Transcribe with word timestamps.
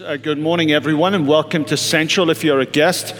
Uh, 0.00 0.16
good 0.16 0.38
morning, 0.38 0.72
everyone, 0.72 1.14
and 1.14 1.28
welcome 1.28 1.64
to 1.64 1.76
Central. 1.76 2.28
If 2.28 2.42
you're 2.42 2.58
a 2.58 2.66
guest 2.66 3.14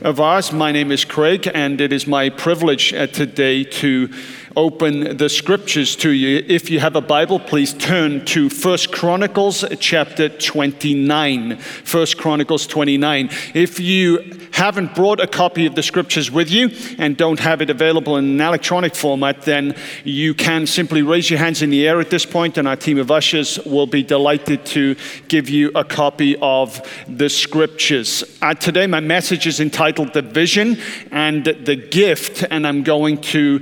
of 0.00 0.18
ours, 0.18 0.50
my 0.50 0.72
name 0.72 0.90
is 0.90 1.04
Craig, 1.04 1.48
and 1.54 1.80
it 1.80 1.92
is 1.92 2.06
my 2.06 2.30
privilege 2.30 2.92
uh, 2.92 3.06
today 3.06 3.62
to 3.62 4.08
open 4.56 5.18
the 5.18 5.28
scriptures 5.28 5.94
to 5.96 6.10
you. 6.10 6.42
If 6.48 6.70
you 6.70 6.80
have 6.80 6.96
a 6.96 7.02
Bible, 7.02 7.38
please 7.38 7.74
turn 7.74 8.24
to 8.26 8.48
First 8.48 8.90
Chronicles 8.90 9.62
chapter 9.80 10.30
29. 10.30 11.58
First 11.58 12.16
Chronicles 12.16 12.66
29. 12.66 13.28
If 13.52 13.78
you 13.78 14.18
haven't 14.52 14.94
brought 14.94 15.20
a 15.20 15.26
copy 15.26 15.66
of 15.66 15.74
the 15.74 15.82
scriptures 15.82 16.30
with 16.30 16.50
you 16.50 16.70
and 16.96 17.18
don't 17.18 17.40
have 17.40 17.60
it 17.60 17.68
available 17.68 18.16
in 18.16 18.24
an 18.24 18.40
electronic 18.40 18.94
format, 18.94 19.42
then 19.42 19.76
you 20.04 20.32
can 20.32 20.66
simply 20.66 21.02
raise 21.02 21.28
your 21.28 21.38
hands 21.38 21.60
in 21.60 21.68
the 21.68 21.86
air 21.86 22.00
at 22.00 22.08
this 22.08 22.24
point, 22.24 22.56
and 22.56 22.66
our 22.66 22.76
team 22.76 22.96
of 22.96 23.10
ushers 23.10 23.58
will 23.66 23.86
be 23.86 24.02
delighted 24.02 24.64
to 24.64 24.96
give 25.28 25.50
you 25.50 25.70
a 25.74 25.84
copy 25.84 26.34
of 26.40 26.80
the 27.06 27.28
scriptures. 27.28 28.24
Uh, 28.40 28.54
today, 28.54 28.86
my 28.86 29.00
message 29.00 29.46
is 29.46 29.60
entitled 29.60 30.14
The 30.14 30.22
Vision 30.22 30.78
and 31.10 31.44
the 31.44 31.76
Gift, 31.76 32.42
and 32.50 32.66
I'm 32.66 32.82
going 32.82 33.20
to 33.36 33.60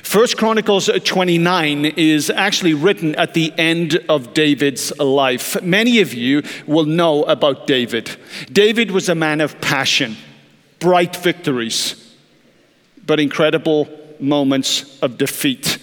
First 0.07 0.37
Chronicles 0.37 0.89
29 1.03 1.83
is 1.83 2.29
actually 2.29 2.73
written 2.73 3.13
at 3.15 3.33
the 3.33 3.51
end 3.57 3.99
of 4.07 4.33
David's 4.33 4.97
life. 4.99 5.61
Many 5.61 5.99
of 5.99 6.13
you 6.13 6.43
will 6.65 6.85
know 6.85 7.23
about 7.25 7.67
David. 7.67 8.15
David 8.49 8.91
was 8.91 9.09
a 9.09 9.15
man 9.15 9.41
of 9.41 9.59
passion, 9.59 10.15
bright 10.79 11.13
victories, 11.17 12.15
but 13.05 13.19
incredible 13.19 13.89
moments 14.17 14.97
of 15.01 15.17
defeat. 15.17 15.77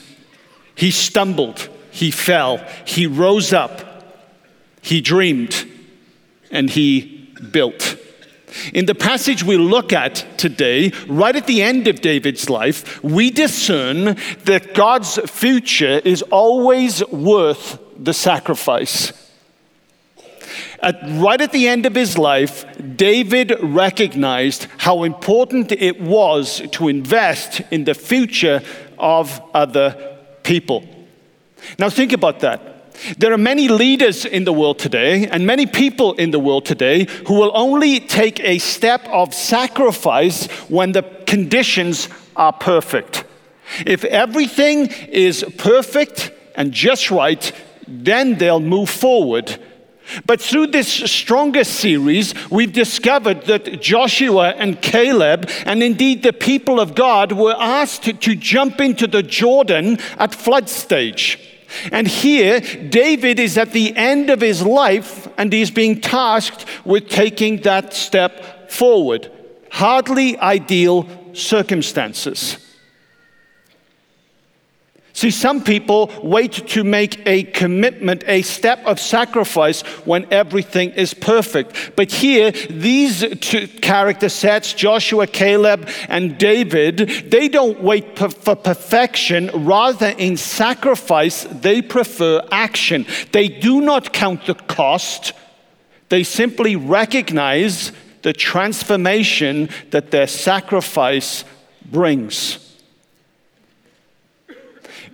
He 0.74 0.90
stumbled, 0.90 1.68
he 1.90 2.10
fell, 2.10 2.66
he 2.86 3.06
rose 3.06 3.52
up, 3.52 4.24
he 4.80 5.02
dreamed, 5.02 5.70
and 6.50 6.70
he 6.70 7.28
built. 7.50 7.98
In 8.72 8.86
the 8.86 8.94
passage 8.94 9.42
we 9.42 9.56
look 9.56 9.92
at 9.92 10.26
today, 10.38 10.92
right 11.08 11.34
at 11.34 11.46
the 11.46 11.62
end 11.62 11.88
of 11.88 12.00
David's 12.00 12.48
life, 12.48 13.02
we 13.02 13.30
discern 13.30 14.16
that 14.44 14.74
God's 14.74 15.18
future 15.30 16.00
is 16.04 16.22
always 16.22 17.06
worth 17.08 17.78
the 17.96 18.14
sacrifice. 18.14 19.12
At, 20.80 21.00
right 21.20 21.40
at 21.40 21.52
the 21.52 21.66
end 21.66 21.86
of 21.86 21.94
his 21.94 22.18
life, 22.18 22.64
David 22.96 23.54
recognized 23.62 24.66
how 24.76 25.04
important 25.04 25.72
it 25.72 26.00
was 26.00 26.60
to 26.72 26.88
invest 26.88 27.62
in 27.70 27.84
the 27.84 27.94
future 27.94 28.60
of 28.98 29.40
other 29.54 30.18
people. 30.42 30.84
Now, 31.78 31.88
think 31.88 32.12
about 32.12 32.40
that. 32.40 32.73
There 33.18 33.32
are 33.32 33.38
many 33.38 33.68
leaders 33.68 34.24
in 34.24 34.44
the 34.44 34.52
world 34.52 34.78
today 34.78 35.26
and 35.26 35.46
many 35.46 35.66
people 35.66 36.14
in 36.14 36.30
the 36.30 36.38
world 36.38 36.64
today 36.64 37.06
who 37.26 37.34
will 37.34 37.50
only 37.54 38.00
take 38.00 38.40
a 38.40 38.58
step 38.58 39.06
of 39.08 39.34
sacrifice 39.34 40.46
when 40.68 40.92
the 40.92 41.02
conditions 41.26 42.08
are 42.36 42.52
perfect. 42.52 43.24
If 43.86 44.04
everything 44.04 44.86
is 45.08 45.44
perfect 45.58 46.32
and 46.54 46.72
just 46.72 47.10
right, 47.10 47.52
then 47.86 48.38
they'll 48.38 48.60
move 48.60 48.90
forward. 48.90 49.58
But 50.26 50.40
through 50.40 50.68
this 50.68 50.88
stronger 50.88 51.64
series, 51.64 52.34
we've 52.50 52.72
discovered 52.72 53.42
that 53.46 53.80
Joshua 53.80 54.50
and 54.50 54.80
Caleb, 54.80 55.48
and 55.64 55.82
indeed 55.82 56.22
the 56.22 56.32
people 56.32 56.78
of 56.78 56.94
God, 56.94 57.32
were 57.32 57.56
asked 57.58 58.02
to, 58.02 58.34
jump 58.36 58.80
into 58.80 59.06
the 59.06 59.22
Jordan 59.22 59.98
at 60.18 60.34
flood 60.34 60.68
stage. 60.68 61.53
And 61.92 62.06
here, 62.06 62.60
David 62.60 63.38
is 63.38 63.58
at 63.58 63.72
the 63.72 63.96
end 63.96 64.30
of 64.30 64.40
his 64.40 64.62
life 64.62 65.28
and 65.36 65.52
he's 65.52 65.70
being 65.70 66.00
tasked 66.00 66.66
with 66.84 67.08
taking 67.08 67.62
that 67.62 67.94
step 67.94 68.70
forward. 68.70 69.30
Hardly 69.70 70.38
ideal 70.38 71.08
circumstances. 71.34 72.63
See, 75.14 75.30
some 75.30 75.62
people 75.62 76.10
wait 76.24 76.52
to 76.70 76.82
make 76.82 77.24
a 77.24 77.44
commitment, 77.44 78.24
a 78.26 78.42
step 78.42 78.84
of 78.84 78.98
sacrifice 78.98 79.82
when 80.04 80.26
everything 80.32 80.90
is 80.90 81.14
perfect. 81.14 81.92
But 81.94 82.10
here, 82.10 82.50
these 82.50 83.24
two 83.38 83.68
character 83.68 84.28
sets, 84.28 84.72
Joshua, 84.72 85.28
Caleb, 85.28 85.88
and 86.08 86.36
David, 86.36 87.30
they 87.30 87.48
don't 87.48 87.80
wait 87.80 88.18
for 88.18 88.56
perfection. 88.56 89.50
Rather, 89.54 90.08
in 90.08 90.36
sacrifice, 90.36 91.44
they 91.44 91.80
prefer 91.80 92.42
action. 92.50 93.06
They 93.30 93.46
do 93.46 93.80
not 93.80 94.12
count 94.12 94.46
the 94.46 94.54
cost, 94.54 95.32
they 96.08 96.24
simply 96.24 96.74
recognize 96.74 97.92
the 98.22 98.32
transformation 98.32 99.68
that 99.90 100.10
their 100.10 100.26
sacrifice 100.26 101.44
brings. 101.84 102.63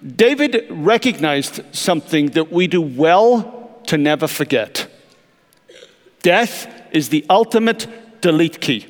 David 0.04 0.66
recognized 0.70 1.60
something 1.72 2.30
that 2.30 2.50
we 2.50 2.66
do 2.66 2.80
well 2.80 3.80
to 3.86 3.98
never 3.98 4.26
forget 4.26 4.86
death 6.22 6.68
is 6.92 7.08
the 7.08 7.24
ultimate 7.30 8.20
delete 8.20 8.60
key. 8.60 8.86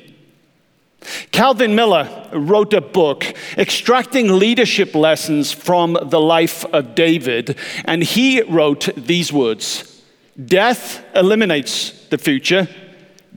Calvin 1.31 1.75
Miller 1.75 2.29
wrote 2.33 2.73
a 2.73 2.81
book 2.81 3.25
extracting 3.57 4.37
leadership 4.37 4.93
lessons 4.93 5.51
from 5.51 5.97
the 6.03 6.19
life 6.19 6.63
of 6.65 6.93
David, 6.93 7.57
and 7.85 8.03
he 8.03 8.41
wrote 8.41 8.89
these 8.95 9.33
words 9.33 10.01
Death 10.45 11.03
eliminates 11.15 12.07
the 12.09 12.17
future. 12.17 12.67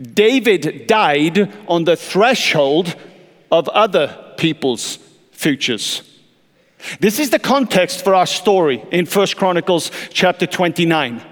David 0.00 0.86
died 0.86 1.52
on 1.68 1.84
the 1.84 1.96
threshold 1.96 2.96
of 3.50 3.68
other 3.68 4.34
people's 4.36 4.98
futures. 5.30 6.13
This 7.00 7.18
is 7.18 7.30
the 7.30 7.38
context 7.38 8.04
for 8.04 8.14
our 8.14 8.26
story 8.26 8.84
in 8.90 9.06
1 9.06 9.26
Chronicles 9.36 9.90
chapter 10.10 10.46
29. 10.46 11.22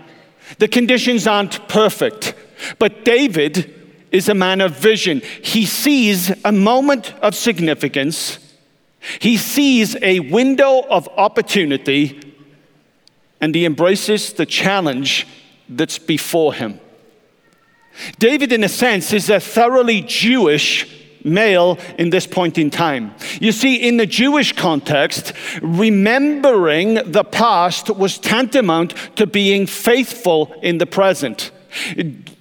The 0.59 0.69
conditions 0.69 1.27
aren't 1.27 1.69
perfect, 1.69 2.35
but 2.79 3.05
David 3.05 3.73
is 4.11 4.29
a 4.29 4.35
man 4.35 4.61
of 4.61 4.77
vision. 4.77 5.23
He 5.43 5.65
sees 5.67 6.33
a 6.45 6.53
moment 6.53 7.15
of 7.23 7.35
significance, 7.35 8.39
he 9.19 9.37
sees 9.37 9.97
a 10.01 10.21
window 10.21 10.83
of 10.89 11.09
opportunity, 11.17 12.35
and 13.41 13.55
he 13.55 13.65
embraces 13.65 14.33
the 14.33 14.47
challenge 14.47 15.27
that's 15.69 15.99
before 15.99 16.55
him. 16.55 16.79
David, 18.19 18.53
in 18.53 18.63
a 18.63 18.69
sense, 18.69 19.13
is 19.13 19.29
a 19.29 19.41
thoroughly 19.41 20.03
Jewish 20.03 21.02
male 21.25 21.79
in 21.99 22.11
this 22.11 22.27
point 22.27 22.59
in 22.59 22.71
time. 22.71 23.15
You 23.41 23.53
see, 23.53 23.77
in 23.77 23.97
the 23.97 24.07
Jewish 24.07 24.53
context, 24.53 25.33
remembering 25.63 26.95
the 27.11 27.25
past 27.25 27.89
was 27.95 28.19
tantamount 28.19 28.95
to 29.17 29.27
being 29.27 29.67
faithful 29.67 30.53
in 30.63 30.79
the 30.79 30.87
present. 30.87 31.52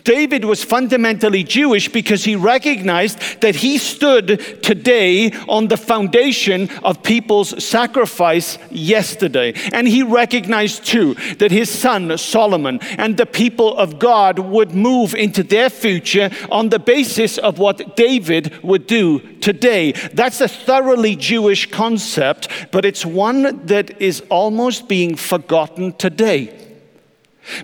David 0.03 0.46
was 0.46 0.64
fundamentally 0.64 1.44
Jewish 1.44 1.88
because 1.88 2.24
he 2.24 2.36
recognized 2.36 3.42
that 3.42 3.56
he 3.56 3.78
stood 3.78 4.64
today 4.64 5.31
on 5.47 5.68
the 5.68 5.78
foundation 5.78 6.69
of 6.84 7.03
people's 7.03 7.64
sacrifice 7.64 8.58
yesterday. 8.70 9.53
And 9.72 9.88
he 9.88 10.03
recognized 10.03 10.85
too 10.85 11.14
that 11.38 11.52
his 11.52 11.70
son 11.70 12.17
Solomon 12.17 12.79
and 12.97 13.17
the 13.17 13.26
people 13.26 13.78
of 13.78 14.00
God 14.00 14.40
would 14.40 14.73
move 14.73 15.14
into 15.14 15.44
their 15.44 15.70
future 15.70 16.29
on 16.50 16.70
the 16.70 16.79
basis 16.79 17.38
of 17.38 17.59
what 17.59 17.96
David 17.96 18.64
would 18.64 18.88
do 18.88 19.20
today. 19.40 19.91
That's 20.14 20.41
a 20.41 20.47
thoroughly 20.47 21.16
Jewish 21.16 21.70
concept, 21.70 22.47
but 22.72 22.85
it's 22.85 23.06
one 23.06 23.66
that 23.66 24.02
is 24.02 24.22
almost 24.29 24.88
being 24.88 25.16
forgotten 25.16 25.94
today. 25.94 26.60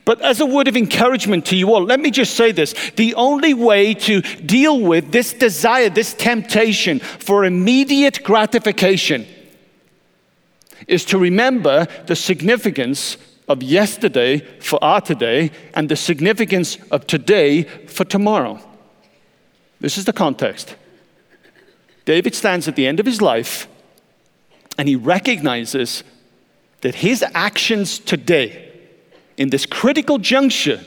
But 0.05 0.21
as 0.21 0.39
a 0.39 0.45
word 0.45 0.67
of 0.67 0.75
encouragement 0.75 1.45
to 1.47 1.55
you 1.55 1.73
all, 1.73 1.83
let 1.83 1.99
me 1.99 2.11
just 2.11 2.35
say 2.35 2.51
this. 2.51 2.73
The 2.95 3.13
only 3.15 3.53
way 3.53 3.93
to 3.93 4.21
deal 4.21 4.79
with 4.79 5.11
this 5.11 5.33
desire, 5.33 5.89
this 5.89 6.13
temptation 6.13 6.99
for 6.99 7.45
immediate 7.45 8.23
gratification, 8.23 9.27
is 10.87 11.05
to 11.05 11.17
remember 11.17 11.87
the 12.07 12.15
significance 12.15 13.17
of 13.47 13.63
yesterday 13.63 14.39
for 14.59 14.83
our 14.83 15.01
today 15.01 15.51
and 15.73 15.89
the 15.89 15.95
significance 15.95 16.77
of 16.91 17.07
today 17.07 17.63
for 17.63 18.03
tomorrow. 18.03 18.59
This 19.79 19.97
is 19.97 20.05
the 20.05 20.13
context. 20.13 20.75
David 22.05 22.35
stands 22.35 22.67
at 22.67 22.75
the 22.75 22.87
end 22.87 22.99
of 22.99 23.05
his 23.05 23.21
life 23.21 23.67
And 24.77 24.87
he 24.87 24.95
recognizes 24.95 26.03
that 26.81 26.95
his 26.95 27.23
actions 27.33 27.97
today, 27.97 28.66
in 29.37 29.49
this 29.49 29.65
critical 29.65 30.17
juncture 30.17 30.81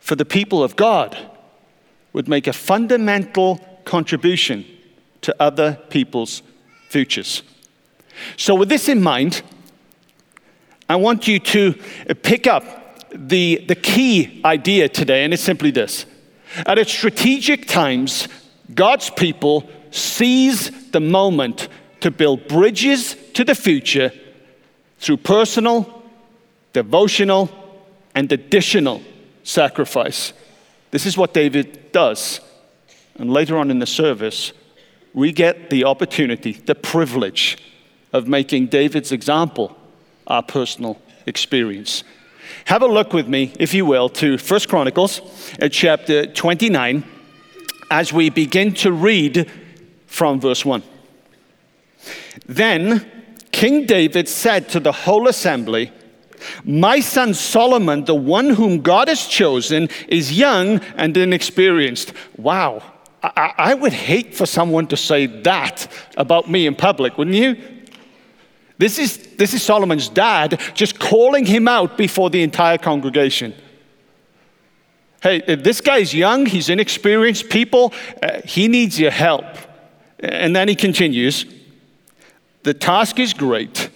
for 0.00 0.16
the 0.16 0.24
people 0.24 0.62
of 0.62 0.76
God, 0.76 1.16
would 2.12 2.28
make 2.28 2.46
a 2.46 2.52
fundamental 2.52 3.60
contribution 3.84 4.64
to 5.20 5.34
other 5.38 5.78
people's 5.90 6.42
futures. 6.88 7.42
So, 8.36 8.54
with 8.54 8.68
this 8.68 8.88
in 8.88 9.02
mind, 9.02 9.42
I 10.88 10.96
want 10.96 11.28
you 11.28 11.38
to 11.38 11.74
pick 12.22 12.46
up 12.46 13.08
the, 13.14 13.64
the 13.68 13.76
key 13.76 14.40
idea 14.44 14.88
today, 14.88 15.24
and 15.24 15.32
it's 15.32 15.42
simply 15.42 15.70
this. 15.70 16.06
At 16.66 16.78
its 16.78 16.90
strategic 16.90 17.68
times, 17.68 18.26
God's 18.74 19.10
people 19.10 19.68
seize 19.90 20.90
the 20.90 21.00
moment 21.00 21.68
to 22.00 22.10
build 22.10 22.48
bridges 22.48 23.14
to 23.34 23.44
the 23.44 23.54
future 23.54 24.12
through 24.98 25.18
personal, 25.18 25.99
devotional, 26.72 27.50
and 28.14 28.30
additional 28.32 29.02
sacrifice. 29.44 30.32
This 30.90 31.06
is 31.06 31.16
what 31.16 31.32
David 31.34 31.92
does. 31.92 32.40
And 33.16 33.32
later 33.32 33.56
on 33.58 33.70
in 33.70 33.78
the 33.78 33.86
service, 33.86 34.52
we 35.12 35.32
get 35.32 35.70
the 35.70 35.84
opportunity, 35.84 36.52
the 36.52 36.74
privilege 36.74 37.58
of 38.12 38.26
making 38.26 38.66
David's 38.66 39.12
example 39.12 39.76
our 40.26 40.42
personal 40.42 41.00
experience. 41.26 42.04
Have 42.66 42.82
a 42.82 42.86
look 42.86 43.12
with 43.12 43.28
me, 43.28 43.52
if 43.58 43.74
you 43.74 43.84
will, 43.84 44.08
to 44.10 44.36
1 44.36 44.60
Chronicles 44.68 45.20
uh, 45.60 45.68
chapter 45.68 46.26
29 46.26 47.04
as 47.90 48.12
we 48.12 48.30
begin 48.30 48.72
to 48.74 48.92
read 48.92 49.50
from 50.06 50.40
verse 50.40 50.64
1. 50.64 50.82
Then 52.46 53.10
King 53.52 53.86
David 53.86 54.28
said 54.28 54.68
to 54.70 54.80
the 54.80 54.92
whole 54.92 55.28
assembly, 55.28 55.92
My 56.64 57.00
son 57.00 57.34
Solomon, 57.34 58.04
the 58.04 58.14
one 58.14 58.50
whom 58.50 58.80
God 58.80 59.08
has 59.08 59.26
chosen, 59.26 59.88
is 60.08 60.38
young 60.38 60.80
and 60.96 61.16
inexperienced. 61.16 62.12
Wow. 62.36 62.82
I, 63.22 63.52
I 63.58 63.74
would 63.74 63.92
hate 63.92 64.34
for 64.34 64.46
someone 64.46 64.86
to 64.88 64.96
say 64.96 65.26
that 65.26 65.88
about 66.16 66.50
me 66.50 66.66
in 66.66 66.74
public, 66.74 67.18
wouldn't 67.18 67.36
you? 67.36 67.56
This 68.78 68.98
is, 68.98 69.18
this 69.36 69.52
is 69.52 69.62
Solomon's 69.62 70.08
dad 70.08 70.58
just 70.72 70.98
calling 70.98 71.44
him 71.44 71.68
out 71.68 71.98
before 71.98 72.30
the 72.30 72.42
entire 72.42 72.78
congregation. 72.78 73.54
Hey, 75.22 75.54
this 75.54 75.82
guy's 75.82 76.14
young, 76.14 76.46
he's 76.46 76.70
inexperienced. 76.70 77.50
People, 77.50 77.92
uh, 78.22 78.40
he 78.42 78.68
needs 78.68 78.98
your 78.98 79.10
help. 79.10 79.44
And 80.18 80.56
then 80.56 80.68
he 80.68 80.74
continues 80.74 81.44
The 82.62 82.74
task 82.74 83.18
is 83.18 83.34
great 83.34 83.90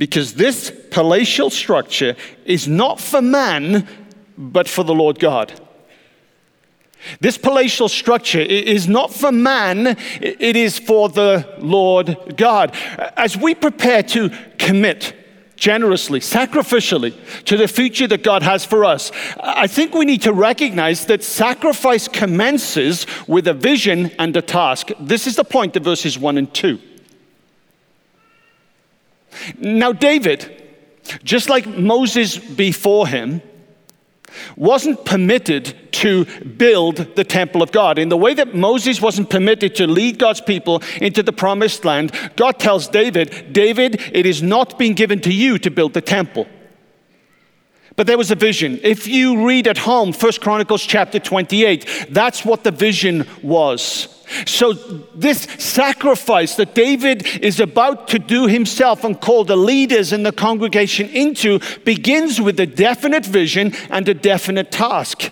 because 0.00 0.32
this 0.32 0.72
palatial 0.90 1.50
structure 1.50 2.16
is 2.46 2.66
not 2.66 2.98
for 2.98 3.20
man, 3.20 3.86
but 4.38 4.66
for 4.66 4.82
the 4.82 4.94
Lord 4.94 5.18
God. 5.18 5.52
This 7.20 7.36
palatial 7.36 7.86
structure 7.86 8.40
is 8.40 8.88
not 8.88 9.12
for 9.12 9.30
man, 9.30 9.98
it 10.22 10.56
is 10.56 10.78
for 10.78 11.10
the 11.10 11.46
Lord 11.58 12.16
God. 12.38 12.74
As 13.14 13.36
we 13.36 13.54
prepare 13.54 14.02
to 14.04 14.30
commit 14.56 15.14
generously, 15.56 16.20
sacrificially 16.20 17.14
to 17.44 17.58
the 17.58 17.68
future 17.68 18.06
that 18.06 18.22
God 18.22 18.42
has 18.42 18.64
for 18.64 18.86
us, 18.86 19.12
I 19.38 19.66
think 19.66 19.92
we 19.92 20.06
need 20.06 20.22
to 20.22 20.32
recognize 20.32 21.04
that 21.06 21.22
sacrifice 21.22 22.08
commences 22.08 23.06
with 23.28 23.46
a 23.46 23.52
vision 23.52 24.12
and 24.18 24.34
a 24.34 24.40
task. 24.40 24.92
This 24.98 25.26
is 25.26 25.36
the 25.36 25.44
point 25.44 25.76
of 25.76 25.84
verses 25.84 26.18
1 26.18 26.38
and 26.38 26.54
2. 26.54 26.80
Now, 29.58 29.92
David, 29.92 30.62
just 31.22 31.48
like 31.48 31.66
Moses 31.66 32.38
before 32.38 33.06
him, 33.06 33.42
wasn't 34.56 35.04
permitted 35.04 35.92
to 35.92 36.24
build 36.44 36.96
the 37.16 37.24
temple 37.24 37.62
of 37.62 37.72
God. 37.72 37.98
In 37.98 38.08
the 38.08 38.16
way 38.16 38.34
that 38.34 38.54
Moses 38.54 39.00
wasn't 39.00 39.30
permitted 39.30 39.74
to 39.76 39.86
lead 39.86 40.18
God's 40.18 40.40
people 40.40 40.82
into 41.00 41.22
the 41.22 41.32
promised 41.32 41.84
land, 41.84 42.12
God 42.36 42.58
tells 42.58 42.88
David, 42.88 43.52
David, 43.52 44.00
it 44.12 44.26
is 44.26 44.42
not 44.42 44.78
being 44.78 44.94
given 44.94 45.20
to 45.22 45.32
you 45.32 45.58
to 45.58 45.70
build 45.70 45.94
the 45.94 46.00
temple. 46.00 46.46
But 47.96 48.06
there 48.06 48.18
was 48.18 48.30
a 48.30 48.36
vision. 48.36 48.80
If 48.82 49.06
you 49.06 49.46
read 49.46 49.66
at 49.66 49.78
home, 49.78 50.12
First 50.12 50.40
Chronicles 50.40 50.82
chapter 50.82 51.18
28, 51.18 52.06
that's 52.10 52.44
what 52.44 52.64
the 52.64 52.70
vision 52.70 53.26
was. 53.42 54.19
So, 54.46 54.72
this 55.14 55.42
sacrifice 55.58 56.56
that 56.56 56.74
David 56.74 57.26
is 57.42 57.60
about 57.60 58.08
to 58.08 58.18
do 58.18 58.46
himself 58.46 59.04
and 59.04 59.20
call 59.20 59.44
the 59.44 59.56
leaders 59.56 60.12
in 60.12 60.22
the 60.22 60.32
congregation 60.32 61.08
into 61.08 61.60
begins 61.84 62.40
with 62.40 62.58
a 62.60 62.66
definite 62.66 63.26
vision 63.26 63.74
and 63.90 64.08
a 64.08 64.14
definite 64.14 64.70
task. 64.70 65.30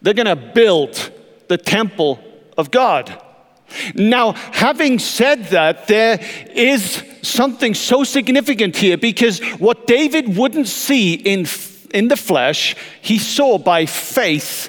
They're 0.00 0.14
going 0.14 0.26
to 0.26 0.36
build 0.36 1.12
the 1.48 1.58
temple 1.58 2.22
of 2.58 2.70
God. 2.70 3.20
Now, 3.94 4.32
having 4.32 4.98
said 4.98 5.44
that, 5.46 5.86
there 5.86 6.20
is 6.54 7.02
something 7.22 7.74
so 7.74 8.04
significant 8.04 8.76
here 8.76 8.96
because 8.96 9.40
what 9.58 9.86
David 9.86 10.36
wouldn't 10.36 10.68
see 10.68 11.14
in, 11.14 11.46
in 11.94 12.08
the 12.08 12.16
flesh, 12.16 12.76
he 13.00 13.18
saw 13.18 13.58
by 13.58 13.86
faith 13.86 14.68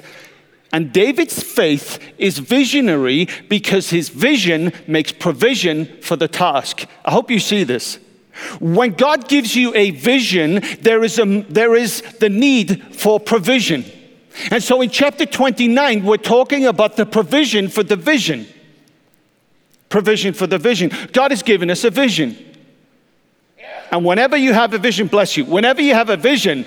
and 0.74 0.92
David's 0.92 1.40
faith 1.40 2.00
is 2.18 2.40
visionary 2.40 3.28
because 3.48 3.90
his 3.90 4.08
vision 4.08 4.72
makes 4.88 5.12
provision 5.12 5.86
for 6.02 6.16
the 6.16 6.26
task. 6.26 6.86
I 7.04 7.12
hope 7.12 7.30
you 7.30 7.38
see 7.38 7.62
this. 7.62 8.00
When 8.58 8.94
God 8.94 9.28
gives 9.28 9.54
you 9.54 9.72
a 9.76 9.92
vision, 9.92 10.64
there 10.80 11.04
is, 11.04 11.20
a, 11.20 11.42
there 11.42 11.76
is 11.76 12.02
the 12.18 12.28
need 12.28 12.82
for 12.92 13.20
provision. 13.20 13.84
And 14.50 14.60
so 14.60 14.82
in 14.82 14.90
chapter 14.90 15.26
29, 15.26 16.04
we're 16.04 16.16
talking 16.16 16.66
about 16.66 16.96
the 16.96 17.06
provision 17.06 17.68
for 17.68 17.84
the 17.84 17.94
vision. 17.94 18.44
Provision 19.90 20.34
for 20.34 20.48
the 20.48 20.58
vision. 20.58 20.90
God 21.12 21.30
has 21.30 21.44
given 21.44 21.70
us 21.70 21.84
a 21.84 21.90
vision. 21.90 22.36
And 23.92 24.04
whenever 24.04 24.36
you 24.36 24.52
have 24.54 24.74
a 24.74 24.78
vision, 24.78 25.06
bless 25.06 25.36
you, 25.36 25.44
whenever 25.44 25.80
you 25.80 25.94
have 25.94 26.10
a 26.10 26.16
vision, 26.16 26.66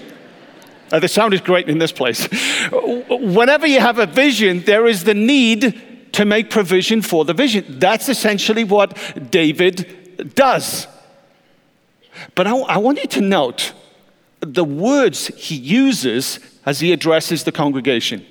uh, 0.92 1.00
the 1.00 1.08
sound 1.08 1.34
is 1.34 1.42
great 1.42 1.70
in 1.70 1.78
this 1.78 1.92
place. 1.92 2.28
Whenever 2.72 3.68
you 3.68 3.80
have 3.80 4.00
a 4.00 4.06
vision, 4.06 4.62
there 4.62 4.88
is 4.88 5.04
the 5.04 5.14
need 5.14 6.14
to 6.14 6.26
make 6.26 6.50
provision 6.50 7.02
for 7.02 7.26
the 7.26 7.34
vision. 7.34 7.80
That's 7.80 8.10
essentially 8.10 8.64
what 8.64 8.98
David 9.30 10.34
does. 10.36 10.88
But 12.36 12.48
I, 12.48 12.58
I 12.58 12.78
want 12.78 13.00
you 13.00 13.08
to 13.08 13.22
note 13.22 13.74
the 14.40 14.64
words 14.64 15.28
he 15.28 15.56
uses 15.56 16.40
as 16.66 16.80
he 16.80 16.92
addresses 16.92 17.44
the 17.44 17.52
congregation. 17.52 18.26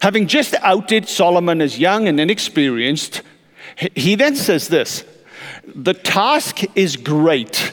Having 0.00 0.28
just 0.28 0.54
outed 0.60 1.08
Solomon 1.08 1.60
as 1.60 1.78
young 1.78 2.08
and 2.08 2.18
inexperienced, 2.18 3.22
he 3.94 4.14
then 4.14 4.36
says 4.36 4.68
this 4.68 5.04
The 5.74 5.94
task 5.94 6.60
is 6.74 6.96
great 6.96 7.72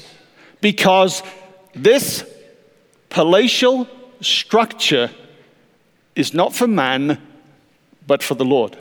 because 0.62 1.24
this 1.74 2.26
palatial 3.10 3.88
structure 4.24 5.12
is 6.16 6.34
not 6.34 6.56
for 6.56 6.68
man, 6.68 7.22
but 8.06 8.22
for 8.22 8.36
the 8.36 8.46
Lord. 8.46 8.78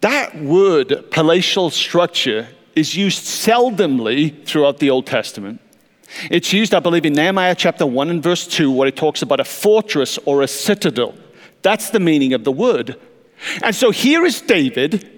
That 0.00 0.36
word, 0.36 1.10
palatial 1.10 1.70
structure, 1.70 2.48
is 2.74 2.94
used 2.94 3.24
seldomly 3.24 4.44
throughout 4.44 4.78
the 4.78 4.90
Old 4.90 5.06
Testament. 5.06 5.60
It's 6.30 6.52
used, 6.52 6.74
I 6.74 6.80
believe, 6.80 7.06
in 7.06 7.14
Nehemiah 7.14 7.54
chapter 7.54 7.86
1 7.86 8.10
and 8.10 8.22
verse 8.22 8.46
2, 8.46 8.70
where 8.70 8.88
it 8.88 8.96
talks 8.96 9.22
about 9.22 9.40
a 9.40 9.44
fortress 9.44 10.18
or 10.26 10.42
a 10.42 10.48
citadel. 10.48 11.14
That's 11.62 11.90
the 11.90 12.00
meaning 12.00 12.34
of 12.34 12.44
the 12.44 12.52
word. 12.52 13.00
And 13.62 13.74
so 13.74 13.90
here 13.90 14.24
is 14.24 14.40
David 14.40 15.13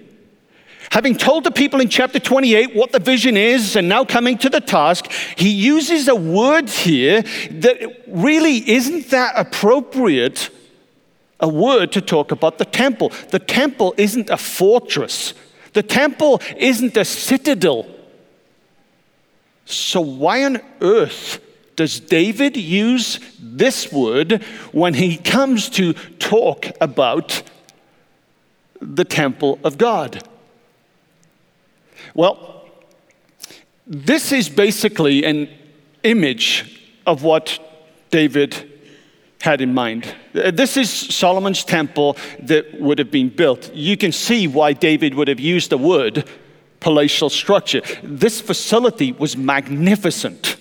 Having 0.91 1.17
told 1.17 1.43
the 1.43 1.51
people 1.51 1.81
in 1.81 1.89
chapter 1.89 2.19
28 2.19 2.75
what 2.75 2.91
the 2.91 2.99
vision 2.99 3.35
is 3.35 3.75
and 3.75 3.89
now 3.89 4.05
coming 4.05 4.37
to 4.37 4.49
the 4.49 4.61
task, 4.61 5.11
he 5.35 5.49
uses 5.49 6.07
a 6.07 6.15
word 6.15 6.69
here 6.69 7.23
that 7.51 8.03
really 8.07 8.69
isn't 8.69 9.09
that 9.09 9.33
appropriate 9.35 10.49
a 11.39 11.47
word 11.47 11.91
to 11.91 12.01
talk 12.01 12.31
about 12.31 12.57
the 12.57 12.65
temple. 12.65 13.11
The 13.29 13.39
temple 13.39 13.93
isn't 13.97 14.29
a 14.29 14.37
fortress, 14.37 15.33
the 15.73 15.83
temple 15.83 16.41
isn't 16.55 16.95
a 16.95 17.05
citadel. 17.05 17.85
So, 19.65 19.99
why 19.99 20.45
on 20.45 20.61
earth 20.79 21.41
does 21.75 21.99
David 21.99 22.55
use 22.55 23.19
this 23.37 23.91
word 23.91 24.41
when 24.71 24.93
he 24.93 25.17
comes 25.17 25.69
to 25.71 25.93
talk 26.19 26.67
about 26.79 27.43
the 28.81 29.03
temple 29.03 29.59
of 29.63 29.77
God? 29.77 30.23
Well, 32.17 32.65
this 33.85 34.31
is 34.31 34.49
basically 34.49 35.23
an 35.23 35.49
image 36.01 36.81
of 37.05 37.21
what 37.21 37.59
David 38.09 38.81
had 39.39 39.61
in 39.61 39.71
mind. 39.71 40.15
Uh, 40.33 40.49
this 40.49 40.77
is 40.77 40.89
Solomon's 40.89 41.63
temple 41.63 42.17
that 42.39 42.81
would 42.81 42.97
have 42.97 43.11
been 43.11 43.29
built. 43.29 43.71
You 43.71 43.95
can 43.97 44.11
see 44.11 44.47
why 44.47 44.73
David 44.73 45.13
would 45.13 45.27
have 45.27 45.39
used 45.39 45.69
the 45.69 45.77
word 45.77 46.27
palatial 46.79 47.29
structure. 47.29 47.81
This 48.01 48.41
facility 48.41 49.11
was 49.11 49.37
magnificent. 49.37 50.55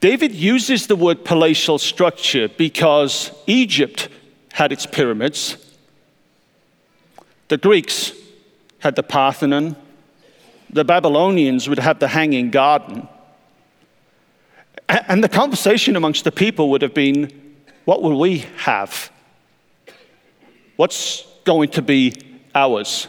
David 0.00 0.32
uses 0.32 0.86
the 0.86 0.96
word 0.96 1.22
palatial 1.22 1.76
structure 1.76 2.48
because 2.48 3.30
Egypt 3.46 4.08
had 4.54 4.72
its 4.72 4.86
pyramids, 4.86 5.58
the 7.48 7.58
Greeks 7.58 8.12
had 8.82 8.96
the 8.96 9.02
Parthenon, 9.02 9.76
the 10.68 10.84
Babylonians 10.84 11.68
would 11.68 11.78
have 11.78 12.00
the 12.00 12.08
Hanging 12.08 12.50
Garden. 12.50 13.08
And 14.88 15.22
the 15.22 15.28
conversation 15.28 15.94
amongst 15.94 16.24
the 16.24 16.32
people 16.32 16.68
would 16.70 16.82
have 16.82 16.92
been 16.92 17.30
what 17.84 18.02
will 18.02 18.18
we 18.18 18.38
have? 18.58 19.10
What's 20.76 21.24
going 21.44 21.70
to 21.70 21.82
be 21.82 22.14
ours? 22.54 23.06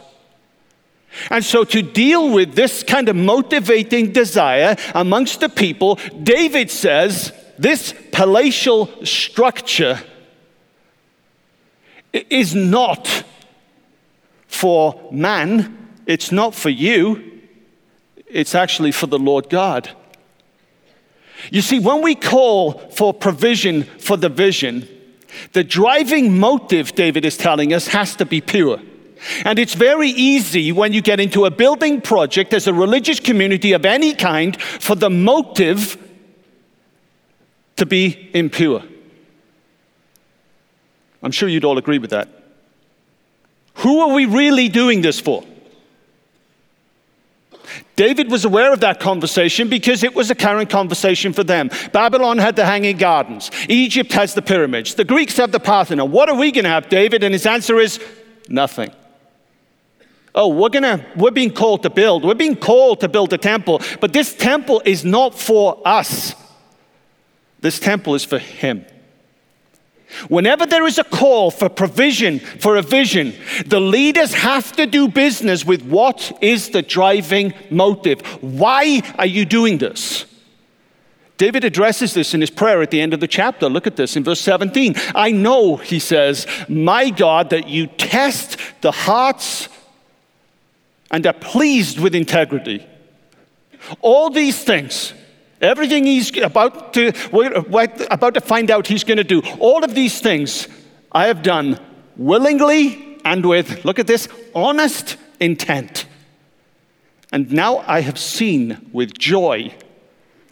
And 1.30 1.44
so, 1.44 1.64
to 1.64 1.82
deal 1.82 2.32
with 2.32 2.54
this 2.54 2.82
kind 2.82 3.08
of 3.08 3.16
motivating 3.16 4.12
desire 4.12 4.76
amongst 4.94 5.40
the 5.40 5.48
people, 5.48 5.98
David 6.22 6.70
says 6.70 7.32
this 7.58 7.94
palatial 8.12 9.04
structure 9.04 10.00
is 12.12 12.54
not 12.54 13.24
for 14.54 15.08
man, 15.10 15.90
it's 16.06 16.32
not 16.32 16.54
for 16.54 16.70
you, 16.70 17.40
it's 18.26 18.54
actually 18.54 18.92
for 18.92 19.06
the 19.06 19.18
Lord 19.18 19.50
God. 19.50 19.90
You 21.50 21.60
see, 21.60 21.78
when 21.78 22.02
we 22.02 22.14
call 22.14 22.72
for 22.90 23.12
provision 23.12 23.82
for 23.82 24.16
the 24.16 24.28
vision, 24.28 24.88
the 25.52 25.64
driving 25.64 26.38
motive, 26.38 26.94
David 26.94 27.24
is 27.24 27.36
telling 27.36 27.72
us, 27.72 27.88
has 27.88 28.16
to 28.16 28.24
be 28.24 28.40
pure. 28.40 28.80
And 29.44 29.58
it's 29.58 29.74
very 29.74 30.10
easy 30.10 30.72
when 30.72 30.92
you 30.92 31.00
get 31.00 31.20
into 31.20 31.44
a 31.44 31.50
building 31.50 32.00
project 32.00 32.52
as 32.52 32.66
a 32.66 32.74
religious 32.74 33.20
community 33.20 33.72
of 33.72 33.84
any 33.84 34.14
kind 34.14 34.60
for 34.60 34.94
the 34.94 35.10
motive 35.10 35.96
to 37.76 37.86
be 37.86 38.30
impure. 38.34 38.82
I'm 41.22 41.32
sure 41.32 41.48
you'd 41.48 41.64
all 41.64 41.78
agree 41.78 41.98
with 41.98 42.10
that. 42.10 42.28
Who 43.76 44.00
are 44.00 44.14
we 44.14 44.26
really 44.26 44.68
doing 44.68 45.02
this 45.02 45.20
for? 45.20 45.44
David 47.96 48.30
was 48.30 48.44
aware 48.44 48.72
of 48.72 48.80
that 48.80 49.00
conversation 49.00 49.68
because 49.68 50.02
it 50.02 50.14
was 50.14 50.30
a 50.30 50.34
current 50.34 50.68
conversation 50.68 51.32
for 51.32 51.44
them. 51.44 51.70
Babylon 51.92 52.38
had 52.38 52.56
the 52.56 52.64
hanging 52.64 52.96
gardens, 52.96 53.50
Egypt 53.68 54.12
has 54.12 54.34
the 54.34 54.42
pyramids, 54.42 54.94
the 54.94 55.04
Greeks 55.04 55.36
have 55.36 55.52
the 55.52 55.60
Parthenon. 55.60 56.10
What 56.10 56.28
are 56.28 56.36
we 56.36 56.50
going 56.52 56.64
to 56.64 56.70
have, 56.70 56.88
David? 56.88 57.22
And 57.22 57.32
his 57.32 57.46
answer 57.46 57.78
is 57.78 58.00
nothing. 58.48 58.90
Oh, 60.36 60.48
we're 60.48 60.68
gonna, 60.68 61.06
we're 61.14 61.30
being 61.30 61.52
called 61.52 61.84
to 61.84 61.90
build. 61.90 62.24
We're 62.24 62.34
being 62.34 62.56
called 62.56 63.00
to 63.00 63.08
build 63.08 63.32
a 63.32 63.38
temple, 63.38 63.80
but 64.00 64.12
this 64.12 64.34
temple 64.34 64.82
is 64.84 65.04
not 65.04 65.38
for 65.38 65.80
us. 65.86 66.34
This 67.60 67.78
temple 67.78 68.16
is 68.16 68.24
for 68.24 68.38
him. 68.38 68.84
Whenever 70.28 70.66
there 70.66 70.86
is 70.86 70.98
a 70.98 71.04
call 71.04 71.50
for 71.50 71.68
provision, 71.68 72.38
for 72.38 72.76
a 72.76 72.82
vision, 72.82 73.34
the 73.66 73.80
leaders 73.80 74.34
have 74.34 74.72
to 74.72 74.86
do 74.86 75.08
business 75.08 75.64
with 75.64 75.82
what 75.82 76.36
is 76.40 76.70
the 76.70 76.82
driving 76.82 77.54
motive. 77.70 78.20
Why 78.42 79.02
are 79.18 79.26
you 79.26 79.44
doing 79.44 79.78
this? 79.78 80.26
David 81.36 81.64
addresses 81.64 82.14
this 82.14 82.32
in 82.32 82.40
his 82.40 82.50
prayer 82.50 82.80
at 82.80 82.90
the 82.90 83.00
end 83.00 83.12
of 83.12 83.20
the 83.20 83.26
chapter. 83.26 83.68
Look 83.68 83.86
at 83.86 83.96
this 83.96 84.16
in 84.16 84.22
verse 84.22 84.40
17. 84.40 84.94
I 85.14 85.32
know, 85.32 85.76
he 85.76 85.98
says, 85.98 86.46
my 86.68 87.10
God, 87.10 87.50
that 87.50 87.66
you 87.68 87.88
test 87.88 88.56
the 88.82 88.92
hearts 88.92 89.68
and 91.10 91.26
are 91.26 91.32
pleased 91.32 91.98
with 91.98 92.14
integrity. 92.14 92.86
All 94.00 94.30
these 94.30 94.62
things, 94.62 95.12
everything 95.64 96.04
he's 96.04 96.36
about 96.38 96.92
to, 96.94 97.12
about 98.10 98.34
to 98.34 98.40
find 98.40 98.70
out 98.70 98.86
he's 98.86 99.04
going 99.04 99.18
to 99.18 99.24
do, 99.24 99.42
all 99.58 99.84
of 99.84 99.94
these 99.94 100.20
things 100.20 100.68
I 101.10 101.26
have 101.26 101.42
done 101.42 101.80
willingly 102.16 103.18
and 103.24 103.44
with, 103.44 103.84
look 103.84 103.98
at 103.98 104.06
this, 104.06 104.28
honest 104.54 105.16
intent. 105.40 106.06
And 107.32 107.50
now 107.50 107.78
I 107.78 108.00
have 108.00 108.18
seen 108.18 108.90
with 108.92 109.18
joy 109.18 109.74